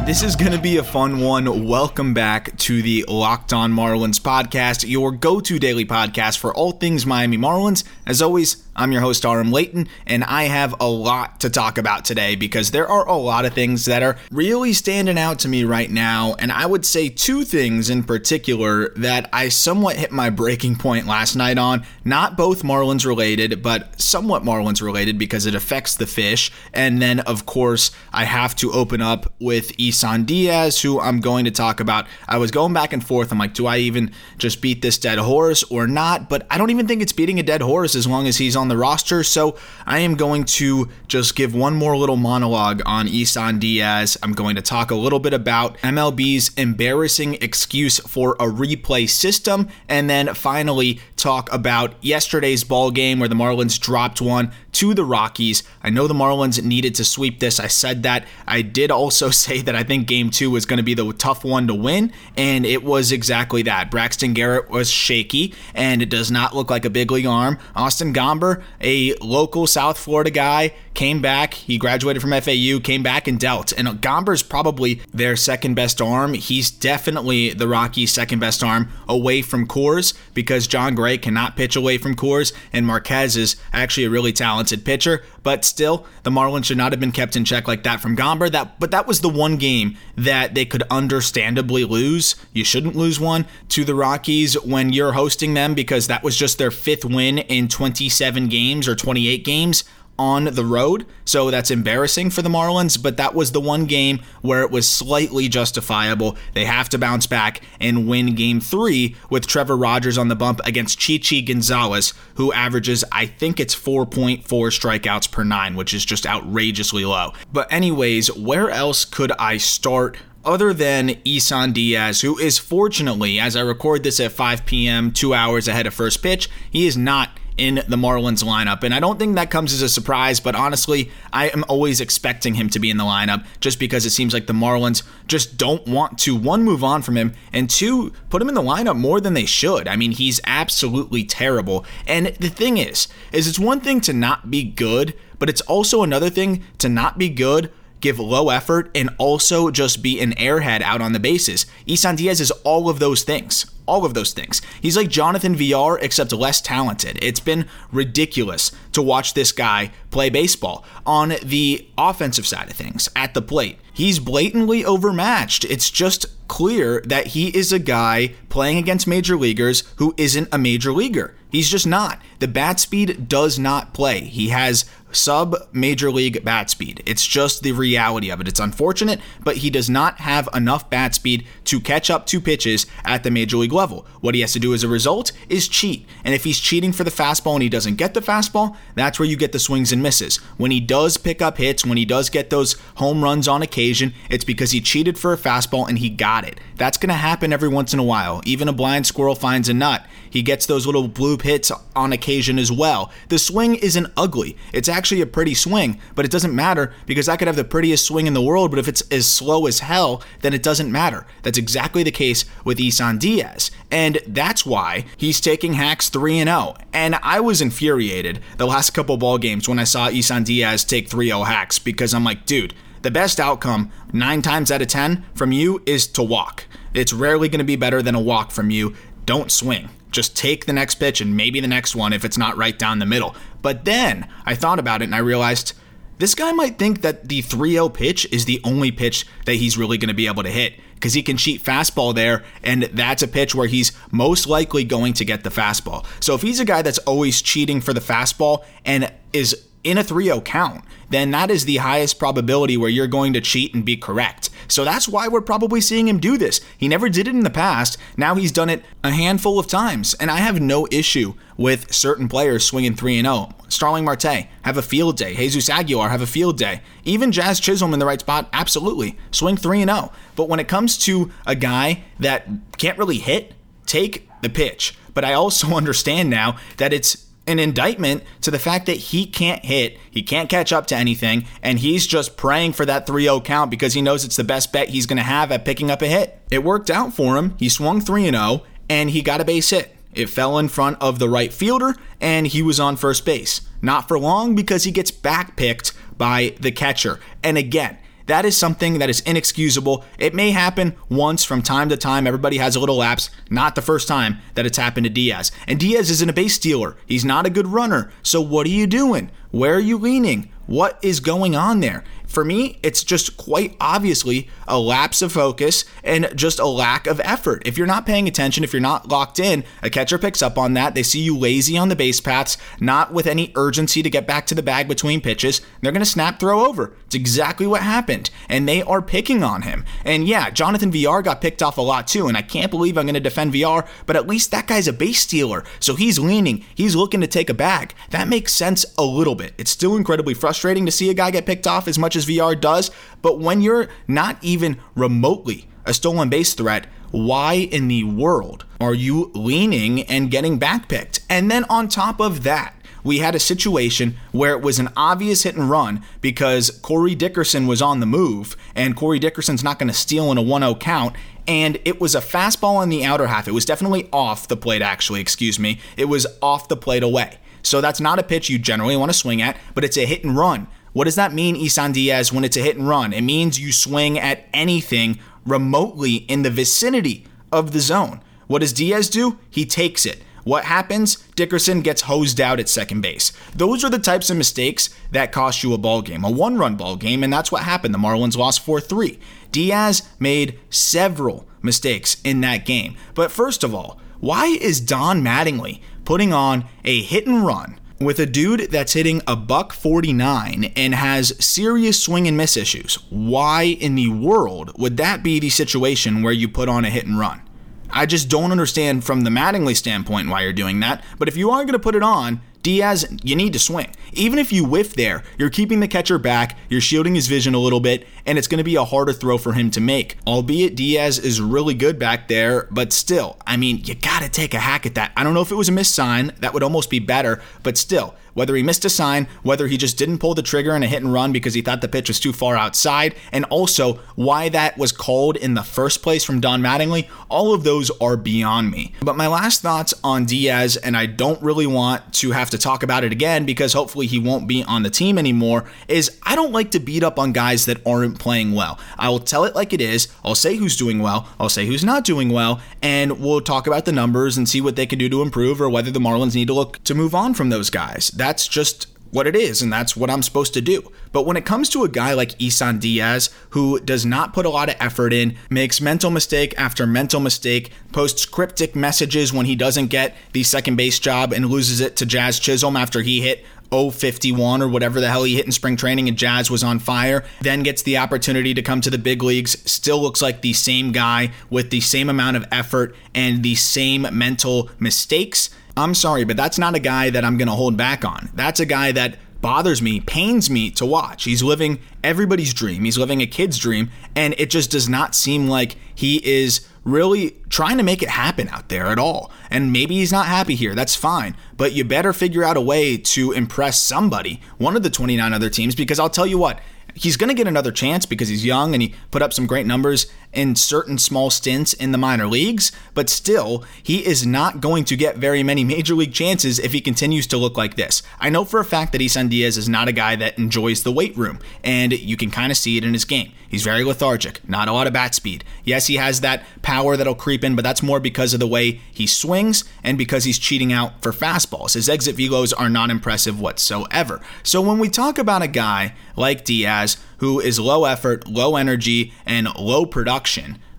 This 0.08 0.24
is 0.24 0.36
going 0.36 0.54
to 0.54 0.60
be 0.60 0.78
a 0.78 0.84
fun 0.84 1.20
one. 1.20 1.68
Welcome 1.68 2.16
back 2.16 2.58
to 2.58 2.82
the 2.82 3.06
Locked 3.08 3.54
On 3.54 3.72
Marlins 3.72 4.20
podcast, 4.20 4.90
your 4.90 5.12
go 5.12 5.40
to 5.40 5.60
daily 5.60 5.86
podcast 5.86 6.40
for 6.40 6.52
all 6.52 6.72
things 6.72 7.06
Miami 7.06 7.38
Marlins. 7.38 7.84
As 8.08 8.24
always, 8.24 8.65
I'm 8.78 8.92
your 8.92 9.02
host, 9.02 9.26
Aram 9.26 9.52
Leighton, 9.52 9.88
and 10.06 10.24
I 10.26 10.44
have 10.44 10.76
a 10.82 10.88
lot 10.88 11.40
to 11.42 11.50
talk 11.50 11.78
about 11.78 12.04
today 12.04 12.36
because 12.36 12.72
there 12.72 12.88
are 12.88 13.08
a 13.08 13.16
lot 13.16 13.46
of 13.46 13.54
things 13.54 13.86
that 13.86 14.04
are 14.04 14.18
really 14.32 14.74
standing 14.74 15.18
out 15.18 15.40
to 15.40 15.48
me 15.48 15.64
right 15.64 15.90
now. 15.90 16.36
And 16.40 16.52
I 16.52 16.66
would 16.66 16.86
say 16.86 17.08
two 17.08 17.46
things 17.46 17.90
in 17.90 18.04
particular 18.04 18.90
that 18.98 19.30
I 19.32 19.48
somewhat 19.48 19.96
hit 19.96 20.12
my 20.12 20.30
breaking 20.30 20.76
point 20.76 21.08
last 21.08 21.36
night 21.36 21.58
on. 21.58 21.86
Not 22.04 22.36
both 22.36 22.64
Marlins 22.64 23.06
related, 23.06 23.64
but 23.64 24.00
somewhat 24.02 24.44
Marlins 24.44 24.82
related 24.82 25.18
because 25.18 25.46
it 25.46 25.56
affects 25.56 25.96
the 25.96 26.06
fish. 26.06 26.52
And 26.74 27.02
then, 27.02 27.22
of 27.22 27.46
course, 27.46 27.92
I 28.12 28.26
have 28.26 28.56
to 28.58 28.74
open 28.74 29.02
up 29.02 29.32
with 29.40 29.72
Isan 29.80 30.26
Diaz, 30.26 30.82
who 30.82 31.00
I'm 31.00 31.22
going 31.22 31.46
to 31.46 31.52
talk 31.52 31.80
about. 31.80 32.08
I 32.28 32.38
was 32.38 32.52
going 32.52 32.74
back 32.74 32.92
and 32.92 33.06
forth. 33.06 33.32
I'm 33.32 33.40
like, 33.40 33.54
do 33.54 33.68
I 33.68 33.78
even 33.78 34.12
just 34.38 34.62
beat 34.62 34.82
this 34.82 34.98
dead 34.98 35.18
horse 35.18 35.64
or 35.64 35.88
not? 35.88 36.28
But 36.28 36.46
I 36.52 36.58
don't 36.58 36.72
even 36.72 36.88
think 36.88 37.02
it's 37.02 37.14
beating 37.14 37.40
a 37.40 37.44
dead 37.44 37.62
horse 37.62 37.96
as 37.96 38.06
long 38.06 38.28
as 38.28 38.38
he's 38.38 38.56
on 38.56 38.65
on 38.66 38.70
the 38.70 38.78
roster. 38.78 39.24
So 39.24 39.56
I 39.86 40.00
am 40.00 40.16
going 40.16 40.44
to 40.46 40.90
just 41.08 41.36
give 41.36 41.54
one 41.54 41.76
more 41.76 41.96
little 41.96 42.16
monologue 42.16 42.82
on 42.84 43.08
Isan 43.08 43.60
Diaz. 43.60 44.18
I'm 44.24 44.34
going 44.34 44.56
to 44.56 44.62
talk 44.62 44.90
a 44.90 44.96
little 44.96 45.20
bit 45.20 45.34
about 45.34 45.78
MLB's 45.78 46.52
embarrassing 46.56 47.36
excuse 47.36 48.00
for 48.00 48.34
a 48.34 48.48
replay 48.48 49.08
system, 49.08 49.70
and 49.88 50.10
then 50.10 50.34
finally 50.34 51.00
talk 51.16 51.52
about 51.54 51.94
yesterday's 52.04 52.64
ball 52.64 52.90
game 52.90 53.20
where 53.20 53.30
the 53.30 53.36
Marlins 53.36 53.80
dropped 53.80 54.20
one 54.20 54.52
to 54.76 54.94
the 54.94 55.06
Rockies. 55.06 55.64
I 55.82 55.90
know 55.90 56.06
the 56.06 56.14
Marlins 56.14 56.62
needed 56.62 56.96
to 56.96 57.06
sweep 57.06 57.40
this. 57.40 57.62
I 57.62 57.68
said 57.68 58.04
that. 58.04 58.28
I 58.46 58.62
did 58.62 58.92
also 58.92 59.30
say 59.46 59.62
that 59.62 59.76
I 59.76 59.84
think 59.84 60.06
game 60.06 60.30
two 60.30 60.52
was 60.52 60.66
going 60.66 60.78
to 60.78 60.84
be 60.84 60.94
the 60.94 61.12
tough 61.14 61.46
one 61.46 61.68
to 61.68 61.74
win, 61.74 62.12
and 62.36 62.66
it 62.66 62.84
was 62.84 63.12
exactly 63.12 63.64
that. 63.64 63.90
Braxton 63.90 64.34
Garrett 64.34 64.70
was 64.70 64.92
shaky, 64.92 65.54
and 65.74 66.02
it 66.02 66.10
does 66.10 66.30
not 66.30 66.56
look 66.56 66.70
like 66.70 66.84
a 66.84 66.90
big 66.90 67.10
league 67.10 67.26
arm. 67.26 67.58
Austin 67.74 68.14
Gomber, 68.14 68.64
a 68.82 69.14
local 69.16 69.66
South 69.66 69.98
Florida 69.98 70.30
guy, 70.30 70.74
came 70.94 71.22
back. 71.22 71.54
He 71.54 71.78
graduated 71.78 72.22
from 72.22 72.32
FAU, 72.32 72.80
came 72.82 73.04
back 73.04 73.28
and 73.28 73.40
dealt. 73.40 73.72
And 73.78 73.88
Gomber's 74.02 74.44
probably 74.44 75.02
their 75.14 75.36
second 75.36 75.76
best 75.76 76.02
arm. 76.02 76.34
He's 76.34 76.70
definitely 76.72 77.54
the 77.54 77.68
Rockies' 77.68 78.12
second 78.12 78.40
best 78.40 78.64
arm 78.64 78.90
away 79.08 79.42
from 79.42 79.68
Coors 79.68 80.14
because 80.34 80.68
Jon 80.68 80.96
Gray 80.96 81.18
cannot 81.18 81.56
pitch 81.56 81.76
away 81.76 81.98
from 81.98 82.16
Coors, 82.16 82.54
and 82.74 82.86
Marquez 82.86 83.38
is 83.38 83.56
actually 83.72 84.06
a 84.06 84.10
really 84.10 84.34
talented 84.34 84.65
pitcher. 84.74 85.24
But 85.44 85.64
still, 85.64 86.06
the 86.24 86.32
Marlins 86.32 86.66
should 86.66 86.78
not 86.78 86.92
have 86.92 87.00
been 87.00 87.12
kept 87.12 87.36
in 87.36 87.46
check 87.46 87.68
like 87.68 87.84
that 87.84 88.00
from 88.00 88.16
Gomber. 88.16 88.52
That, 88.52 88.80
but 88.80 88.92
that 88.92 89.08
was 89.08 89.22
the 89.22 89.30
one 89.30 89.58
game 89.58 89.98
that 90.16 90.56
they 90.56 90.66
could 90.66 90.84
understandably 90.90 91.84
lose. 91.84 92.36
You 92.54 92.64
shouldn't 92.64 92.96
lose 92.96 93.20
one 93.20 93.46
to 93.70 93.86
the 93.86 93.96
Rockies 93.96 94.56
when 94.64 94.94
you're 94.94 95.14
hosting 95.14 95.54
them 95.54 95.76
because 95.76 96.08
that 96.08 96.24
was 96.24 96.36
just 96.36 96.58
their 96.58 96.72
fifth 96.72 97.06
win 97.06 97.38
in 97.38 97.68
27 97.68 98.48
games 98.48 98.88
or 98.88 98.96
28 98.96 99.44
games 99.44 99.84
on 100.18 100.46
the 100.46 100.66
road. 100.66 101.06
So 101.26 101.52
that's 101.52 101.72
embarrassing 101.72 102.30
for 102.30 102.42
the 102.42 102.50
Marlins, 102.50 103.02
but 103.02 103.18
that 103.18 103.36
was 103.36 103.52
the 103.52 103.62
one 103.62 103.86
game 103.86 104.22
where 104.42 104.62
it 104.62 104.72
was 104.72 104.88
slightly 104.88 105.48
justifiable. 105.50 106.38
They 106.54 106.66
have 106.66 106.90
to 106.90 106.98
bounce 106.98 107.28
back 107.28 107.62
and 107.80 108.08
win 108.08 108.36
game 108.36 108.60
three 108.62 109.16
with 109.30 109.48
Trevor 109.48 109.76
Rogers 109.76 110.18
on 110.18 110.28
the 110.28 110.36
bump 110.36 110.62
against 110.66 111.00
Chichi 111.00 111.42
Gonzalez, 111.42 112.14
who 112.36 112.54
averages, 112.54 113.04
I 113.12 113.26
think 113.26 113.60
it's 113.60 113.76
4.4 113.76 114.44
strikeouts 114.44 115.32
per 115.32 115.44
nine, 115.44 115.76
which 115.76 115.94
is 115.94 116.06
just 116.06 116.26
outrageously 116.26 117.06
low. 117.06 117.34
But, 117.52 117.72
anyways, 117.72 118.34
where 118.36 118.70
else 118.70 119.06
could 119.06 119.32
I 119.34 119.58
start? 119.58 120.18
Other 120.44 120.74
than 120.74 121.18
Isan 121.26 121.72
Diaz, 121.72 122.22
who 122.22 122.38
is 122.38 122.60
fortunately, 122.60 123.40
as 123.40 123.56
I 123.56 123.62
record 123.62 124.04
this 124.04 124.20
at 124.20 124.32
5 124.32 124.64
p.m., 124.68 125.12
two 125.12 125.34
hours 125.34 125.68
ahead 125.68 125.88
of 125.88 125.94
first 125.96 126.22
pitch, 126.22 126.50
he 126.70 126.86
is 126.86 126.96
not 126.96 127.32
in 127.58 127.76
the 127.76 127.96
Marlins 127.96 128.44
lineup. 128.44 128.84
And 128.84 128.94
I 128.94 129.00
don't 129.00 129.18
think 129.18 129.36
that 129.36 129.50
comes 129.50 129.74
as 129.74 129.82
a 129.82 129.90
surprise, 129.90 130.40
but 130.40 130.56
honestly, 130.56 131.12
I 131.32 131.48
am 131.50 131.64
always 131.68 132.02
expecting 132.02 132.56
him 132.56 132.70
to 132.70 132.80
be 132.80 132.90
in 132.90 132.98
the 132.98 133.04
lineup 133.04 133.46
just 133.60 133.80
because 133.80 134.06
it 134.06 134.12
seems 134.12 134.34
like 134.34 134.48
the 134.48 134.54
Marlins 134.54 135.04
just 135.28 135.58
don't 135.58 135.88
want 135.88 136.18
to, 136.20 136.36
one, 136.36 136.64
move 136.64 136.84
on 136.84 137.02
from 137.02 137.18
him, 137.18 137.34
and 137.54 137.70
two, 137.70 138.12
put 138.30 138.42
him 138.42 138.50
in 138.50 138.56
the 138.56 138.62
lineup 138.62 138.98
more 138.98 139.22
than 139.22 139.34
they 139.34 139.46
should. 139.46 139.88
I 139.88 139.96
mean, 139.96 140.12
he's 140.12 140.42
absolutely 140.46 141.24
terrible. 141.24 141.86
And 142.08 142.28
the 142.28 142.50
thing 142.50 142.78
is, 142.78 143.08
is 143.32 143.48
it's 143.48 143.60
one 143.60 143.80
thing 143.80 144.02
to 144.02 144.14
not 144.14 144.52
be 144.52 144.64
good, 144.64 145.14
but 145.40 145.50
it's 145.50 145.62
also 145.62 146.04
another 146.04 146.30
thing 146.30 146.64
to 146.80 146.90
not 146.90 147.18
be 147.18 147.30
good 147.30 147.72
give 148.06 148.20
low 148.20 148.50
effort, 148.50 148.92
and 148.94 149.10
also 149.18 149.72
just 149.72 150.04
be 150.04 150.20
an 150.20 150.34
airhead 150.34 150.82
out 150.82 151.02
on 151.02 151.14
the 151.14 151.20
bases. 151.20 151.66
Isan 151.88 152.16
Diaz 152.16 152.40
is 152.40 152.52
all 152.64 152.88
of 152.88 153.00
those 153.00 153.24
things 153.24 153.66
all 153.88 154.06
of 154.06 154.14
those 154.14 154.34
things. 154.34 154.62
He's 154.82 154.98
like 154.98 155.10
Jonathan 155.10 155.56
Villar, 155.56 156.00
except 156.00 156.34
less 156.34 156.62
talented. 156.62 157.20
It's 157.22 157.40
been 157.40 157.68
ridiculous 157.92 158.72
to 158.94 159.02
watch 159.02 159.34
this 159.34 159.52
guy 159.52 159.92
play 160.12 160.30
baseball. 160.30 160.84
On 161.06 161.34
the 161.44 161.88
offensive 161.98 162.48
side 162.48 162.70
of 162.70 162.76
things, 162.76 163.10
at 163.16 163.34
the 163.34 163.42
plate, 163.42 163.78
he's 163.94 164.20
blatantly 164.20 164.84
overmatched. 164.84 165.66
It's 165.66 165.90
just 165.90 166.26
clear 166.48 167.02
that 167.06 167.28
he 167.28 167.56
is 167.56 167.72
a 167.72 167.80
guy 167.80 168.34
playing 168.50 168.78
against 168.78 169.08
major 169.08 169.38
leaguers 169.38 169.84
who 169.98 170.14
isn't 170.18 170.50
a 170.52 170.58
major 170.58 170.92
leaguer. 170.92 171.36
He's 171.50 171.70
just 171.70 171.88
not. 171.88 172.22
The 172.40 172.48
bat 172.48 172.80
speed 172.80 173.30
does 173.30 173.58
not 173.58 173.94
play. 173.94 174.22
He 174.22 174.50
has 174.50 174.86
sub 175.16 175.56
major 175.72 176.12
league 176.12 176.44
bat 176.44 176.70
speed. 176.70 177.02
It's 177.06 177.26
just 177.26 177.64
the 177.64 177.72
reality 177.72 178.30
of 178.30 178.42
it. 178.42 178.48
It's 178.48 178.60
unfortunate, 178.60 179.20
but 179.44 179.58
he 179.58 179.70
does 179.70 179.90
not 179.90 180.20
have 180.20 180.50
enough 180.54 180.90
bat 180.90 181.16
speed 181.16 181.46
to 181.66 181.80
catch 181.80 182.10
up 182.10 182.26
to 182.28 182.42
pitches 182.42 182.86
at 183.04 183.24
the 183.24 183.32
major 183.32 183.58
league 183.58 183.74
level. 183.74 184.06
What 184.22 184.36
he 184.36 184.42
has 184.42 184.54
to 184.54 184.60
do 184.60 184.74
as 184.74 184.84
a 184.84 184.88
result 184.88 185.32
is 185.50 185.68
cheat. 185.68 186.06
And 186.24 186.34
if 186.34 186.44
he's 186.44 186.60
cheating 186.60 186.92
for 186.92 187.04
the 187.04 187.12
fastball 187.12 187.54
and 187.54 187.64
he 187.64 187.70
doesn't 187.70 187.96
get 187.96 188.14
the 188.14 188.22
fastball, 188.22 188.76
that's 188.96 189.20
where 189.20 189.28
you 189.28 189.38
get 189.38 189.52
the 189.52 189.60
swings 189.60 189.92
and 189.92 190.04
misses. 190.04 190.38
When 190.58 190.72
he 190.72 190.80
does 190.80 191.18
pick 191.18 191.42
up 191.42 191.58
hits, 191.58 191.86
when 191.86 191.98
he 191.98 192.06
does 192.06 192.30
get 192.30 192.50
those 192.50 192.74
home 192.96 193.24
runs 193.24 193.48
on 193.48 193.62
occasion, 193.62 194.14
it's 194.30 194.44
because 194.44 194.72
he 194.72 194.82
cheated 194.82 195.18
for 195.18 195.34
a 195.34 195.38
fastball 195.38 195.88
and 195.88 196.00
he 196.00 196.10
got 196.10 196.48
it. 196.48 196.60
That's 196.76 196.98
going 196.98 197.10
to 197.10 197.16
happen 197.16 197.54
every 197.54 197.70
once 197.70 197.94
in 197.94 198.00
a 198.00 198.04
while. 198.04 198.42
Even 198.46 198.68
a 198.68 198.74
blind 198.74 199.08
squirrel 199.08 199.36
finds 199.36 199.70
a 199.70 199.74
nut. 199.74 200.06
He 200.30 200.42
gets 200.42 200.66
those 200.66 200.86
little 200.86 201.08
bloop 201.08 201.44
hits 201.44 201.72
on 201.96 202.12
occasion 202.12 202.60
as 202.60 202.72
well. 202.72 203.12
The 203.30 203.40
swing 203.40 203.76
isn't 203.76 204.12
ugly. 204.18 204.58
It's 204.74 204.90
actually 204.90 205.05
a 205.12 205.26
pretty 205.26 205.54
swing, 205.54 206.00
but 206.16 206.26
it 206.26 206.32
doesn't 206.32 206.56
matter 206.56 206.94
because 207.06 207.30
I 207.30 207.38
could 207.38 207.48
have 207.48 207.56
the 207.56 207.64
prettiest 207.64 208.06
swing 208.06 208.28
in 208.28 208.34
the 208.34 208.42
world, 208.42 208.72
but 208.72 208.80
if 208.80 208.88
it's 208.88 209.02
as 209.12 209.26
slow 209.26 209.66
as 209.68 209.80
hell, 209.80 210.24
then 210.42 210.54
it 210.54 210.64
doesn't 210.64 210.92
matter. 210.92 211.26
That's 211.44 211.58
exactly 211.58 212.04
the 212.04 212.12
case 212.12 212.46
with 212.64 212.80
Isan 212.80 213.18
Diaz. 213.18 213.72
And 213.92 214.20
that's 214.28 214.66
why 214.66 215.06
he's 215.18 215.40
taking 215.40 215.74
hacks 215.74 216.10
3 216.10 216.44
0. 216.44 216.76
And 216.94 217.16
I 217.16 217.40
was 217.40 217.62
infuriated 217.62 218.40
the 218.58 218.68
last 218.68 218.92
couple 218.92 219.18
ball 219.18 219.38
games 219.38 219.70
when 219.70 219.80
I 219.80 219.84
saw 219.84 220.10
Isan 220.10 220.44
Diaz 220.44 220.84
take 220.84 221.10
3 221.10 221.28
0 221.28 221.44
hacks 221.44 221.80
because 221.80 222.14
I'm 222.14 222.24
like, 222.24 222.46
dude, 222.46 222.74
the 223.02 223.12
best 223.12 223.40
outcome, 223.40 223.92
nine 224.12 224.42
times 224.42 224.72
out 224.72 224.82
of 224.82 224.88
10 224.88 225.24
from 225.36 225.52
you, 225.52 225.84
is 225.86 226.08
to 226.08 226.24
walk. 226.24 226.66
It's 226.94 227.14
rarely 227.14 227.50
going 227.50 227.60
to 227.60 227.66
be 227.66 227.76
better 227.76 228.02
than 228.02 228.16
a 228.16 228.20
walk 228.20 228.52
from 228.52 228.72
you. 228.72 228.96
Don't 229.26 229.52
swing. 229.52 229.90
Just 230.12 230.36
take 230.36 230.66
the 230.66 230.74
next 230.74 230.96
pitch 230.96 231.20
and 231.20 231.36
maybe 231.36 231.60
the 231.60 231.68
next 231.68 231.96
one 231.96 232.14
if 232.14 232.24
it's 232.24 232.38
not 232.38 232.56
right 232.56 232.80
down 232.80 233.00
the 233.00 233.06
middle. 233.06 233.36
But 233.66 233.84
then 233.84 234.28
I 234.46 234.54
thought 234.54 234.78
about 234.78 235.02
it 235.02 235.06
and 235.06 235.16
I 235.16 235.18
realized 235.18 235.74
this 236.20 236.36
guy 236.36 236.52
might 236.52 236.78
think 236.78 237.02
that 237.02 237.30
the 237.30 237.42
3 237.42 237.72
0 237.72 237.90
pitch 237.90 238.28
is 238.32 238.46
the 238.46 238.62
only 238.64 238.92
pitch 238.92 239.26
that 239.46 239.56
he's 239.56 239.76
really 239.76 239.98
going 239.98 240.10
to 240.10 240.14
be 240.14 240.28
able 240.28 240.44
to 240.44 240.52
hit 240.52 240.76
because 240.94 241.16
he 241.16 241.24
can 241.24 241.36
cheat 241.36 241.64
fastball 241.64 242.14
there, 242.14 242.44
and 242.62 242.84
that's 242.84 243.24
a 243.24 243.28
pitch 243.28 243.56
where 243.56 243.66
he's 243.66 243.92
most 244.12 244.46
likely 244.46 244.84
going 244.84 245.14
to 245.14 245.26
get 245.26 245.44
the 245.44 245.50
fastball. 245.50 246.06
So 246.20 246.36
if 246.36 246.44
he's 246.44 246.60
a 246.60 246.66
guy 246.66 246.84
that's 246.84 247.00
always 247.00 247.42
cheating 247.42 247.82
for 247.82 247.92
the 247.92 248.02
fastball 248.02 248.64
and 248.86 249.12
is 249.34 249.68
in 249.86 249.98
a 249.98 250.04
3 250.04 250.26
0 250.26 250.42
count, 250.42 250.84
then 251.10 251.32
that 251.32 251.52
is 251.52 251.66
the 251.66 251.78
highest 251.78 252.20
probability 252.20 252.76
where 252.76 252.90
you're 252.90 253.08
going 253.08 253.34
to 253.34 253.42
cheat 253.42 253.74
and 253.74 253.86
be 253.86 253.96
correct. 253.96 254.50
So 254.68 254.84
that's 254.84 255.08
why 255.08 255.28
we're 255.28 255.42
probably 255.42 255.80
seeing 255.80 256.08
him 256.08 256.20
do 256.20 256.38
this. 256.38 256.60
He 256.78 256.88
never 256.88 257.08
did 257.08 257.28
it 257.28 257.36
in 257.36 257.44
the 257.44 257.50
past. 257.50 257.98
Now 258.18 258.36
he's 258.36 258.52
done 258.52 258.70
it 258.70 258.84
a 259.04 259.12
handful 259.12 259.60
of 259.60 259.68
times. 259.68 260.16
And 260.16 260.32
I 260.32 260.38
have 260.38 260.60
no 260.60 260.88
issue 260.92 261.36
with 261.56 261.94
certain 261.94 262.28
players 262.28 262.66
swinging 262.66 262.96
3 262.96 263.22
0. 263.22 263.50
Starling 263.68 264.06
Marte, 264.06 264.48
have 264.64 264.78
a 264.78 264.82
field 264.82 265.18
day. 265.18 265.36
Jesus 265.36 265.70
Aguilar, 265.70 266.10
have 266.10 266.22
a 266.22 266.28
field 266.28 266.58
day. 266.58 266.82
Even 267.04 267.32
Jazz 267.32 267.60
Chisholm 267.60 267.94
in 267.94 268.00
the 268.00 268.06
right 268.06 268.20
spot, 268.20 268.50
absolutely. 268.52 269.18
Swing 269.32 269.58
3 269.58 269.86
0. 269.86 270.12
But 270.36 270.50
when 270.50 270.60
it 270.60 270.68
comes 270.68 270.98
to 271.00 271.32
a 271.46 271.56
guy 271.56 272.04
that 272.20 272.48
can't 272.78 272.98
really 272.98 273.20
hit, 273.20 273.54
take 273.86 274.28
the 274.42 274.50
pitch. 274.50 274.98
But 275.14 275.26
I 275.26 275.34
also 275.34 275.68
understand 275.76 276.30
now 276.30 276.58
that 276.78 276.94
it's 276.94 277.25
an 277.48 277.60
indictment 277.60 278.24
to 278.42 278.52
the 278.52 278.60
fact 278.60 278.86
that 278.88 278.98
he 278.98 279.26
can't 279.26 279.64
hit, 279.64 279.98
he 280.10 280.24
can't 280.24 280.50
catch 280.50 280.74
up 280.74 280.88
to 280.88 280.96
anything, 280.96 281.46
and 281.62 281.80
he's 281.80 282.08
just 282.08 282.38
praying 282.38 282.74
for 282.74 282.86
that 282.86 283.06
3 283.06 283.24
0 283.24 283.42
count 283.42 283.70
because 283.72 283.94
he 283.94 284.02
knows 284.02 284.26
it's 284.26 284.36
the 284.36 284.44
best 284.44 284.72
bet 284.72 284.90
he's 284.90 285.06
going 285.06 285.18
to 285.18 285.24
have 285.24 285.52
at 285.52 285.66
picking 285.66 285.92
up 285.92 286.02
a 286.02 286.08
hit. 286.08 286.40
It 286.50 286.64
worked 286.64 286.90
out 286.90 287.14
for 287.14 287.38
him. 287.38 287.56
He 287.58 287.70
swung 287.70 288.02
3 288.02 288.30
0 288.30 288.64
and 288.90 289.10
he 289.10 289.22
got 289.22 289.42
a 289.42 289.46
base 289.46 289.70
hit. 289.70 289.96
It 290.14 290.30
fell 290.30 290.58
in 290.58 290.70
front 290.70 290.98
of 291.02 291.20
the 291.20 291.30
right 291.30 291.52
fielder 291.52 291.96
and 292.22 292.48
he 292.48 292.62
was 292.62 292.80
on 292.80 292.96
first 292.96 293.26
base. 293.26 293.62
Not 293.82 294.08
for 294.08 294.18
long 294.18 294.56
because 294.56 294.86
he 294.86 294.92
gets 294.92 295.12
backpicked 295.12 295.94
by 296.18 296.56
the 296.60 296.72
catcher. 296.72 297.20
And 297.44 297.58
again, 297.58 297.98
that 298.28 298.46
is 298.46 298.58
something 298.58 299.00
that 299.00 299.10
is 299.10 299.22
inexcusable. 299.22 300.04
It 300.18 300.34
may 300.34 300.52
happen 300.52 300.96
once 301.10 301.44
from 301.44 301.62
time 301.62 301.90
to 301.90 301.98
time. 301.98 302.26
Everybody 302.26 302.58
has 302.58 302.76
a 302.76 302.80
little 302.80 302.98
lapse. 302.98 303.30
Not 303.50 303.76
the 303.76 303.82
first 303.82 304.08
time 304.08 304.40
that 304.56 304.66
it's 304.66 304.78
happened 304.78 305.06
to 305.06 305.10
Diaz. 305.10 305.52
And 305.68 305.80
Diaz 305.80 306.10
isn't 306.10 306.30
a 306.30 306.34
base 306.34 306.56
stealer. 306.56 306.98
He's 307.06 307.26
not 307.26 307.46
a 307.46 307.52
good 307.52 307.68
runner. 307.68 308.12
So 308.24 308.42
what 308.42 308.66
are 308.66 308.72
you 308.72 308.88
doing? 308.88 309.32
Where 309.52 309.76
are 309.76 309.80
you 309.80 309.98
leaning? 309.98 310.52
What 310.66 311.00
is 311.04 311.20
going 311.20 311.56
on 311.56 311.80
there? 311.80 312.04
For 312.36 312.44
me, 312.44 312.80
it's 312.84 313.06
just 313.06 313.38
quite 313.38 313.78
obviously 313.80 314.50
a 314.68 314.78
lapse 314.78 315.22
of 315.22 315.32
focus 315.32 315.86
and 316.04 316.30
just 316.36 316.60
a 316.60 316.66
lack 316.66 317.08
of 317.08 317.22
effort. 317.22 317.64
If 317.66 317.78
you're 317.78 317.88
not 317.88 318.06
paying 318.06 318.28
attention, 318.28 318.66
if 318.66 318.74
you're 318.74 318.82
not 318.82 319.08
locked 319.08 319.40
in, 319.40 319.64
a 319.82 319.90
catcher 319.90 320.18
picks 320.18 320.42
up 320.42 320.58
on 320.58 320.74
that. 320.74 320.96
They 320.96 321.04
see 321.04 321.22
you 321.22 321.38
lazy 321.38 321.78
on 321.78 321.88
the 321.88 321.96
base 321.96 322.20
paths, 322.20 322.58
not 322.78 323.14
with 323.14 323.26
any 323.26 323.54
urgency 323.56 324.04
to 324.04 324.10
get 324.10 324.28
back 324.28 324.48
to 324.48 324.56
the 324.56 324.62
bag 324.62 324.90
between 324.90 325.22
pitches. 325.22 325.62
They're 325.80 325.94
going 325.94 326.02
to 326.02 326.06
snap 326.06 326.38
throw 326.38 326.66
over. 326.66 326.94
It's 327.06 327.16
exactly 327.16 327.68
what 327.68 327.84
happened. 327.84 328.30
And 328.50 328.68
they 328.68 328.82
are 328.82 329.02
picking 329.02 329.42
on 329.42 329.62
him. 329.62 329.86
And 330.04 330.28
yeah, 330.28 330.50
Jonathan 330.50 330.92
Villar 330.92 331.22
got 331.22 331.40
picked 331.40 331.64
off 331.64 331.78
a 331.78 331.82
lot 331.82 332.06
too. 332.06 332.28
And 332.28 332.36
I 332.36 332.42
can't 332.42 332.70
believe 332.70 332.98
I'm 332.98 333.06
going 333.06 333.14
to 333.14 333.22
defend 333.22 333.54
Villar, 333.54 333.86
but 334.06 334.18
at 334.18 334.28
least 334.28 334.52
that 334.52 334.68
guy's 334.68 334.90
a 334.90 334.94
base 334.94 335.22
stealer. 335.22 335.64
So 335.80 335.96
he's 335.96 336.20
leaning, 336.20 336.66
he's 336.76 336.98
looking 336.98 337.22
to 337.22 337.28
take 337.28 337.50
a 337.50 337.54
bag. 337.54 337.94
That 338.10 338.28
makes 338.28 338.52
sense 338.52 338.86
a 338.98 339.06
little 339.06 339.36
bit. 339.36 339.54
It's 339.58 339.72
still 339.72 339.96
incredibly 339.96 340.34
frustrating 340.34 340.86
to 340.86 340.92
see 340.92 341.10
a 341.10 341.14
guy 341.14 341.32
get 341.32 341.46
picked 341.46 341.66
off 341.66 341.88
as 341.88 341.98
much 341.98 342.18
as 342.18 342.25
Villar 342.26 342.56
does. 342.56 342.92
But 343.22 343.40
when 343.40 343.62
you're 343.62 343.88
not 344.08 344.38
even 344.42 344.80
remotely 344.96 345.68
a 345.86 345.94
stolen 345.94 346.30
base 346.30 346.54
threat, 346.54 346.88
why 347.12 347.54
in 347.54 347.88
the 347.88 348.04
world 348.04 348.66
are 348.82 348.94
you 348.94 349.32
leaning 349.34 350.02
and 350.04 350.32
getting 350.32 350.60
backpicked? 350.60 351.22
And 351.30 351.50
then 351.50 351.64
on 351.66 351.88
top 351.88 352.20
of 352.20 352.44
that, 352.44 352.76
we 353.06 353.20
had 353.20 353.36
a 353.36 353.40
situation 353.40 354.18
where 354.32 354.54
it 354.54 354.62
was 354.62 354.80
an 354.80 354.90
obvious 354.98 355.44
hit 355.44 355.56
and 355.56 355.70
run 355.70 356.04
because 356.22 356.72
Corey 356.82 357.14
Dickerson 357.14 357.68
was 357.68 357.82
on 357.82 358.00
the 358.00 358.06
move, 358.08 358.58
and 358.74 358.96
Corey 358.96 359.20
Dickerson's 359.20 359.64
not 359.64 359.78
going 359.78 359.88
to 359.88 359.94
steal 359.94 360.32
in 360.32 360.40
a 360.40 360.42
1 360.42 360.62
0 360.62 360.76
count. 360.76 361.16
And 361.48 361.78
it 361.86 362.02
was 362.02 362.16
a 362.16 362.20
fastball 362.20 362.82
in 362.82 362.90
the 362.90 363.06
outer 363.06 363.28
half. 363.28 363.48
It 363.48 363.52
was 363.52 363.64
definitely 363.64 364.10
off 364.12 364.48
the 364.48 364.58
plate, 364.58 364.82
actually, 364.82 365.22
excuse 365.22 365.60
me. 365.60 365.80
It 365.96 366.06
was 366.06 366.26
off 366.42 366.68
the 366.68 366.76
plate 366.76 367.04
away. 367.04 367.38
So 367.62 367.80
that's 367.80 368.00
not 368.00 368.18
a 368.18 368.24
pitch 368.24 368.50
you 368.50 368.58
generally 368.58 368.98
want 368.98 369.12
to 369.12 369.18
swing 369.18 369.42
at, 369.42 369.56
but 369.76 369.84
it's 369.84 369.98
a 369.98 370.06
hit 370.06 370.24
and 370.24 370.36
run. 370.36 370.68
What 370.96 371.04
does 371.04 371.16
that 371.16 371.34
mean, 371.34 371.58
Isan 371.58 371.92
Diaz, 371.92 372.32
when 372.32 372.46
it's 372.46 372.56
a 372.56 372.62
hit 372.62 372.78
and 372.78 372.88
run? 372.88 373.12
It 373.12 373.24
means 373.24 373.60
you 373.60 373.74
swing 373.74 374.18
at 374.18 374.46
anything 374.54 375.20
remotely 375.46 376.14
in 376.14 376.44
the 376.44 376.50
vicinity 376.50 377.26
of 377.52 377.74
the 377.74 377.82
zone. 377.82 378.22
What 378.48 378.60
does 378.60 378.72
Diaz 378.72 379.10
do? 379.10 379.38
He 379.50 379.66
takes 379.66 380.06
it. 380.06 380.24
What 380.46 380.64
happens? 380.64 381.18
Dickerson 381.36 381.82
gets 381.82 382.04
hosed 382.04 382.40
out 382.40 382.62
at 382.62 382.70
second 382.70 383.02
base. 383.02 383.34
Those 383.54 383.84
are 383.84 383.90
the 383.90 384.00
types 384.00 384.30
of 384.30 384.38
mistakes 384.38 384.90
that 385.12 385.34
cost 385.34 385.64
you 385.64 385.74
a 385.74 385.78
ball 385.78 386.02
game, 386.02 386.24
a 386.24 386.32
one-run 386.32 386.78
ball 386.78 386.96
game, 386.96 387.26
and 387.26 387.34
that's 387.34 387.52
what 387.52 387.64
happened. 387.64 387.94
The 387.94 388.00
Marlins 388.00 388.38
lost 388.38 388.66
4-3. 388.66 389.20
Diaz 389.52 390.08
made 390.18 390.58
several 390.70 391.46
mistakes 391.62 392.22
in 392.24 392.40
that 392.40 392.66
game. 392.66 392.96
But 393.14 393.34
first 393.34 393.66
of 393.66 393.76
all, 393.76 394.00
why 394.22 394.46
is 394.46 394.80
Don 394.80 395.22
Mattingly 395.22 395.82
putting 396.06 396.32
on 396.32 396.64
a 396.86 397.02
hit 397.02 397.28
and 397.28 397.46
run 397.46 397.82
with 398.00 398.20
a 398.20 398.26
dude 398.26 398.72
that's 398.72 398.94
hitting 398.94 399.22
a 399.26 399.36
buck 399.36 399.74
49 399.74 400.74
and 400.76 400.96
has 400.96 401.34
serious 401.44 402.02
swing 402.02 402.28
and 402.28 402.36
miss 402.36 402.58
issues, 402.58 402.96
why 403.10 403.64
in 403.64 403.96
the 403.96 404.10
world 404.10 404.72
would 404.78 404.98
that 404.98 405.24
be 405.24 405.40
the 405.40 405.50
situation 405.50 406.22
where 406.22 406.34
you 406.34 406.48
put 406.48 406.68
on 406.68 406.86
a 406.86 406.90
hit 406.90 407.06
and 407.06 407.18
run? 407.18 407.42
I 407.90 408.06
just 408.06 408.28
don't 408.28 408.52
understand 408.52 409.06
from 409.06 409.22
the 409.22 409.30
Mattingly 409.30 409.76
standpoint 409.76 410.28
why 410.30 410.42
you're 410.42 410.54
doing 410.54 410.82
that. 410.82 411.04
But 411.18 411.28
if 411.28 411.38
you 411.38 411.52
are 411.52 411.64
going 411.64 411.74
to 411.74 411.80
put 411.80 411.96
it 411.96 412.04
on, 412.04 412.42
Diaz, 412.66 413.06
you 413.24 413.36
need 413.36 413.54
to 413.54 413.60
swing. 413.60 413.92
Even 414.14 414.40
if 414.40 414.52
you 414.52 414.66
whiff 414.66 414.96
there, 414.96 415.22
you're 415.38 415.52
keeping 415.52 415.82
the 415.82 415.88
catcher 415.88 416.18
back, 416.18 416.58
you're 416.68 416.82
shielding 416.82 417.14
his 417.14 417.28
vision 417.28 417.54
a 417.54 417.60
little 417.60 417.80
bit, 417.80 418.08
and 418.26 418.40
it's 418.40 418.48
going 418.48 418.58
to 418.58 418.64
be 418.64 418.76
a 418.76 418.84
harder 418.84 419.14
throw 419.14 419.38
for 419.38 419.54
him 419.54 419.70
to 419.70 419.80
make. 419.80 420.18
Albeit 420.26 420.76
Diaz 420.76 421.20
is 421.20 421.40
really 421.40 421.76
good 421.76 422.00
back 422.00 422.28
there, 422.28 422.68
but 422.72 422.92
still, 422.92 423.38
I 423.46 423.56
mean, 423.56 423.82
you 423.84 423.94
got 423.94 424.24
to 424.24 424.30
take 424.30 424.56
a 424.56 424.60
hack 424.60 424.88
at 424.88 424.96
that. 424.96 425.12
I 425.16 425.24
don't 425.24 425.36
know 425.36 425.44
if 425.44 425.52
it 425.52 425.56
was 425.56 425.70
a 425.70 425.72
missed 425.72 425.94
sign, 425.94 426.34
that 426.40 426.56
would 426.56 426.64
almost 426.64 426.90
be 426.90 426.98
better, 426.98 427.40
but 427.62 427.78
still, 427.78 428.16
whether 428.36 428.56
he 428.56 428.62
missed 428.62 428.86
a 428.86 428.90
sign, 428.90 429.28
whether 429.42 429.66
he 429.66 429.78
just 429.78 429.98
didn't 429.98 430.20
pull 430.20 430.36
the 430.36 430.44
trigger 430.44 430.76
in 430.76 430.84
a 430.84 430.88
hit 430.88 431.02
and 431.02 431.12
run 431.12 431.32
because 431.32 431.56
he 431.56 431.62
thought 431.62 431.82
the 431.82 431.88
pitch 431.88 432.08
was 432.08 432.20
too 432.20 432.32
far 432.32 432.56
outside, 432.56 433.16
and 433.32 433.46
also 433.46 433.94
why 434.14 434.48
that 434.50 434.78
was 434.78 434.92
called 434.92 435.36
in 435.38 435.56
the 435.56 435.64
first 435.64 436.04
place 436.04 436.24
from 436.24 436.40
Don 436.40 436.62
Mattingly, 436.62 437.10
all 437.30 437.54
of 437.54 437.64
those 437.64 437.90
are 438.00 438.16
beyond 438.16 438.70
me. 438.70 438.94
But 439.02 439.18
my 439.18 439.28
last 439.28 439.64
thoughts 439.64 439.94
on 440.04 440.26
Diaz, 440.26 440.78
and 440.78 440.96
I 440.96 441.08
don't 441.08 441.42
really 441.42 441.66
want 441.66 442.14
to 442.16 442.32
have 442.32 442.52
to 442.52 442.58
talk 442.58 442.84
about 442.84 443.04
it 443.04 443.12
again 443.12 443.46
because 443.46 443.74
hopefully 443.74 444.06
he 444.06 444.20
won't 444.20 444.48
be 444.48 444.64
on 444.64 444.84
the 444.84 444.90
team 444.90 445.18
anymore, 445.18 445.66
is 445.88 446.20
I 446.24 446.36
don't 446.36 446.52
like 446.52 446.72
to 446.72 446.80
beat 446.80 447.04
up 447.04 447.18
on 447.18 447.32
guys 447.32 447.66
that 447.66 447.86
aren't 447.88 448.20
playing 448.20 448.54
well. 448.54 448.78
I 448.98 449.10
will 449.10 449.20
tell 449.20 449.46
it 449.46 449.56
like 449.56 449.74
it 449.74 449.82
is. 449.82 450.10
I'll 450.24 450.36
say 450.36 450.58
who's 450.58 450.76
doing 450.76 451.00
well, 451.00 451.30
I'll 451.40 451.50
say 451.50 451.66
who's 451.66 451.84
not 451.84 452.04
doing 452.04 452.30
well, 452.30 452.62
and 452.82 453.20
we'll 453.20 453.42
talk 453.42 453.66
about 453.66 453.86
the 453.86 453.92
numbers 453.92 454.38
and 454.38 454.48
see 454.48 454.60
what 454.60 454.76
they 454.76 454.86
can 454.86 455.00
do 455.00 455.08
to 455.10 455.22
improve 455.22 455.62
or 455.62 455.70
whether 455.70 455.90
the 455.90 456.00
Marlins 456.00 456.36
need 456.36 456.48
to 456.48 456.54
look 456.54 456.84
to 456.84 456.94
move 456.94 457.16
on 457.16 457.34
from 457.34 457.50
those 457.50 457.70
guys 457.70 458.10
that's 458.26 458.48
just 458.48 458.88
what 459.12 459.28
it 459.28 459.36
is, 459.36 459.62
and 459.62 459.72
that's 459.72 459.96
what 459.96 460.10
I'm 460.10 460.24
supposed 460.24 460.56
to 460.56 460.62
do. 460.62 460.92
But 461.14 461.28
when 461.28 461.38
it 461.38 461.46
comes 461.46 461.70
to 461.70 461.84
a 461.84 461.88
guy 461.88 462.14
like 462.14 462.42
Isan 462.42 462.80
Diaz, 462.80 463.30
who 463.52 463.80
does 463.80 464.04
not 464.04 464.34
put 464.34 464.48
a 464.48 464.50
lot 464.50 464.68
of 464.68 464.76
effort 464.80 465.14
in, 465.14 465.38
makes 465.48 465.80
mental 465.80 466.10
mistake 466.10 466.56
after 466.58 466.88
mental 466.88 467.20
mistake, 467.20 467.72
posts 467.92 468.26
cryptic 468.26 468.76
messages 468.76 469.32
when 469.32 469.46
he 469.46 469.56
doesn't 469.56 469.88
get 469.88 470.16
the 470.34 470.42
second 470.42 470.76
base 470.76 470.98
job 470.98 471.32
and 471.32 471.46
loses 471.46 471.82
it 471.82 471.96
to 471.98 472.06
Jazz 472.06 472.40
Chisholm 472.40 472.76
after 472.76 473.04
he 473.04 473.22
hit 473.22 473.46
051 473.72 474.62
or 474.62 474.68
whatever 474.68 475.00
the 475.00 475.10
hell 475.10 475.24
he 475.24 475.36
hit 475.36 475.46
in 475.46 475.52
spring 475.52 475.78
training 475.78 476.08
and 476.08 476.18
Jazz 476.18 476.50
was 476.50 476.64
on 476.64 476.80
fire, 476.80 477.24
then 477.42 477.62
gets 477.62 477.84
the 477.84 477.98
opportunity 477.98 478.56
to 478.56 478.64
come 478.64 478.82
to 478.82 478.90
the 478.90 478.98
big 478.98 479.22
leagues, 479.22 479.70
still 479.70 480.02
looks 480.02 480.22
like 480.22 480.42
the 480.42 480.54
same 480.54 480.92
guy 480.92 481.32
with 481.52 481.70
the 481.70 481.82
same 481.82 482.10
amount 482.10 482.38
of 482.38 482.46
effort 482.52 482.96
and 483.14 483.44
the 483.44 483.56
same 483.56 484.08
mental 484.12 484.72
mistakes 484.80 485.52
I'm 485.78 485.94
sorry, 485.94 486.24
but 486.24 486.38
that's 486.38 486.58
not 486.58 486.76
a 486.76 486.80
guy 486.80 487.10
that 487.10 487.26
I'm 487.26 487.38
going 487.38 487.48
to 487.48 487.54
hold 487.54 487.76
back 487.76 488.06
on. 488.06 488.30
That's 488.34 488.60
a 488.60 488.66
guy 488.66 488.92
that 488.94 489.18
bothers 489.42 489.82
me, 489.82 490.00
pains 490.00 490.50
me 490.50 490.72
to 490.72 490.86
watch. 490.86 491.26
He's 491.26 491.44
living 491.44 491.80
everybody's 492.04 492.54
dream. 492.54 492.84
He's 492.86 492.98
living 492.98 493.22
a 493.22 493.28
kid's 493.28 493.58
dream, 493.58 493.92
and 494.16 494.34
it 494.38 494.50
just 494.50 494.72
does 494.72 494.90
not 494.90 495.14
seem 495.14 495.48
like 495.48 495.76
he 495.94 496.26
is 496.26 496.68
really 496.84 497.38
trying 497.50 497.78
to 497.78 497.84
make 497.84 498.02
it 498.02 498.10
happen 498.10 498.48
out 498.50 498.70
there 498.70 498.88
at 498.88 498.98
all. 498.98 499.32
And 499.52 499.74
maybe 499.74 499.96
he's 499.96 500.12
not 500.12 500.28
happy 500.28 500.56
here. 500.56 500.76
That's 500.76 500.96
fine. 500.96 501.36
But 501.58 501.74
you 501.74 501.84
better 501.84 502.14
figure 502.14 502.44
out 502.44 502.58
a 502.58 502.62
way 502.62 502.98
to 502.98 503.34
impress 503.34 503.82
somebody, 503.82 504.40
one 504.58 504.76
of 504.76 504.84
the 504.84 504.90
29 504.90 505.34
other 505.34 505.50
teams, 505.50 505.76
because 505.76 506.00
I'll 506.00 506.10
tell 506.10 506.28
you 506.28 506.38
what, 506.38 506.60
he's 506.96 507.18
going 507.18 507.28
to 507.28 507.34
get 507.36 507.48
another 507.48 507.72
chance 507.72 508.06
because 508.06 508.30
he's 508.30 508.46
young 508.46 508.74
and 508.74 508.82
he 508.82 508.96
put 509.12 509.22
up 509.22 509.34
some 509.34 509.46
great 509.46 509.66
numbers 509.66 510.08
in 510.36 510.56
certain 510.56 510.98
small 510.98 511.30
stints 511.30 511.74
in 511.74 511.92
the 511.92 511.98
minor 511.98 512.28
leagues, 512.28 512.72
but 512.94 513.10
still, 513.10 513.64
he 513.82 514.06
is 514.06 514.26
not 514.26 514.62
going 514.62 514.84
to 514.86 514.96
get 514.96 515.18
very 515.18 515.44
many 515.44 515.64
major 515.64 515.96
league 515.96 516.14
chances 516.14 516.60
if 516.60 516.74
he 516.74 516.82
continues 516.82 517.28
to 517.28 517.38
look 517.38 517.58
like 517.58 517.76
this. 517.76 518.04
I 518.20 518.30
know 518.30 518.46
for 518.46 518.60
a 518.60 518.66
fact 518.66 518.92
that 518.92 519.02
Isan 519.02 519.28
Diaz 519.28 519.58
is 519.58 519.70
not 519.70 519.88
a 519.88 519.92
guy 519.92 520.16
that 520.16 520.38
enjoys 520.38 520.84
the 520.84 520.92
weight 520.92 521.16
room, 521.18 521.40
and 521.64 521.92
you 521.94 522.18
can 522.18 522.32
kind 522.32 522.52
of 522.52 522.58
see 522.58 522.78
it 522.78 522.84
in 522.84 522.94
his 522.94 523.06
game. 523.06 523.32
He's 523.48 523.64
very 523.64 523.84
lethargic, 523.84 524.48
not 524.50 524.68
a 524.68 524.74
lot 524.74 524.88
of 524.88 524.94
bat 524.94 525.16
speed. 525.16 525.44
Yes, 525.64 525.88
he 525.88 525.96
has 525.96 526.22
that 526.22 526.44
power 526.62 526.98
that'll 526.98 527.16
creep 527.16 527.44
in, 527.44 527.56
but 527.56 527.64
that's 527.64 527.84
more 527.84 528.00
because 528.00 528.34
of 528.34 528.40
the 528.40 528.48
way 528.48 528.82
he 528.92 529.08
swings 529.08 529.64
and 529.84 529.98
because 529.98 530.26
he's 530.26 530.40
cheating 530.40 530.74
out 530.74 531.02
for 531.02 531.12
fastballs. 531.12 531.74
His 531.74 531.88
exit 531.88 532.18
velos 532.18 532.54
are 532.58 532.70
not 532.70 532.90
impressive 532.90 533.40
whatsoever. 533.40 534.20
So 534.44 534.62
when 534.62 534.80
we 534.80 534.90
talk 534.90 535.18
about 535.18 535.42
a 535.42 535.48
guy 535.48 535.94
like 536.18 536.44
Diaz, 536.44 536.98
who 537.20 537.40
is 537.40 537.60
low 537.60 537.86
effort, 537.86 538.28
low 538.28 538.56
energy, 538.56 539.14
and 539.26 539.48
low 539.56 539.86
production, 539.86 540.25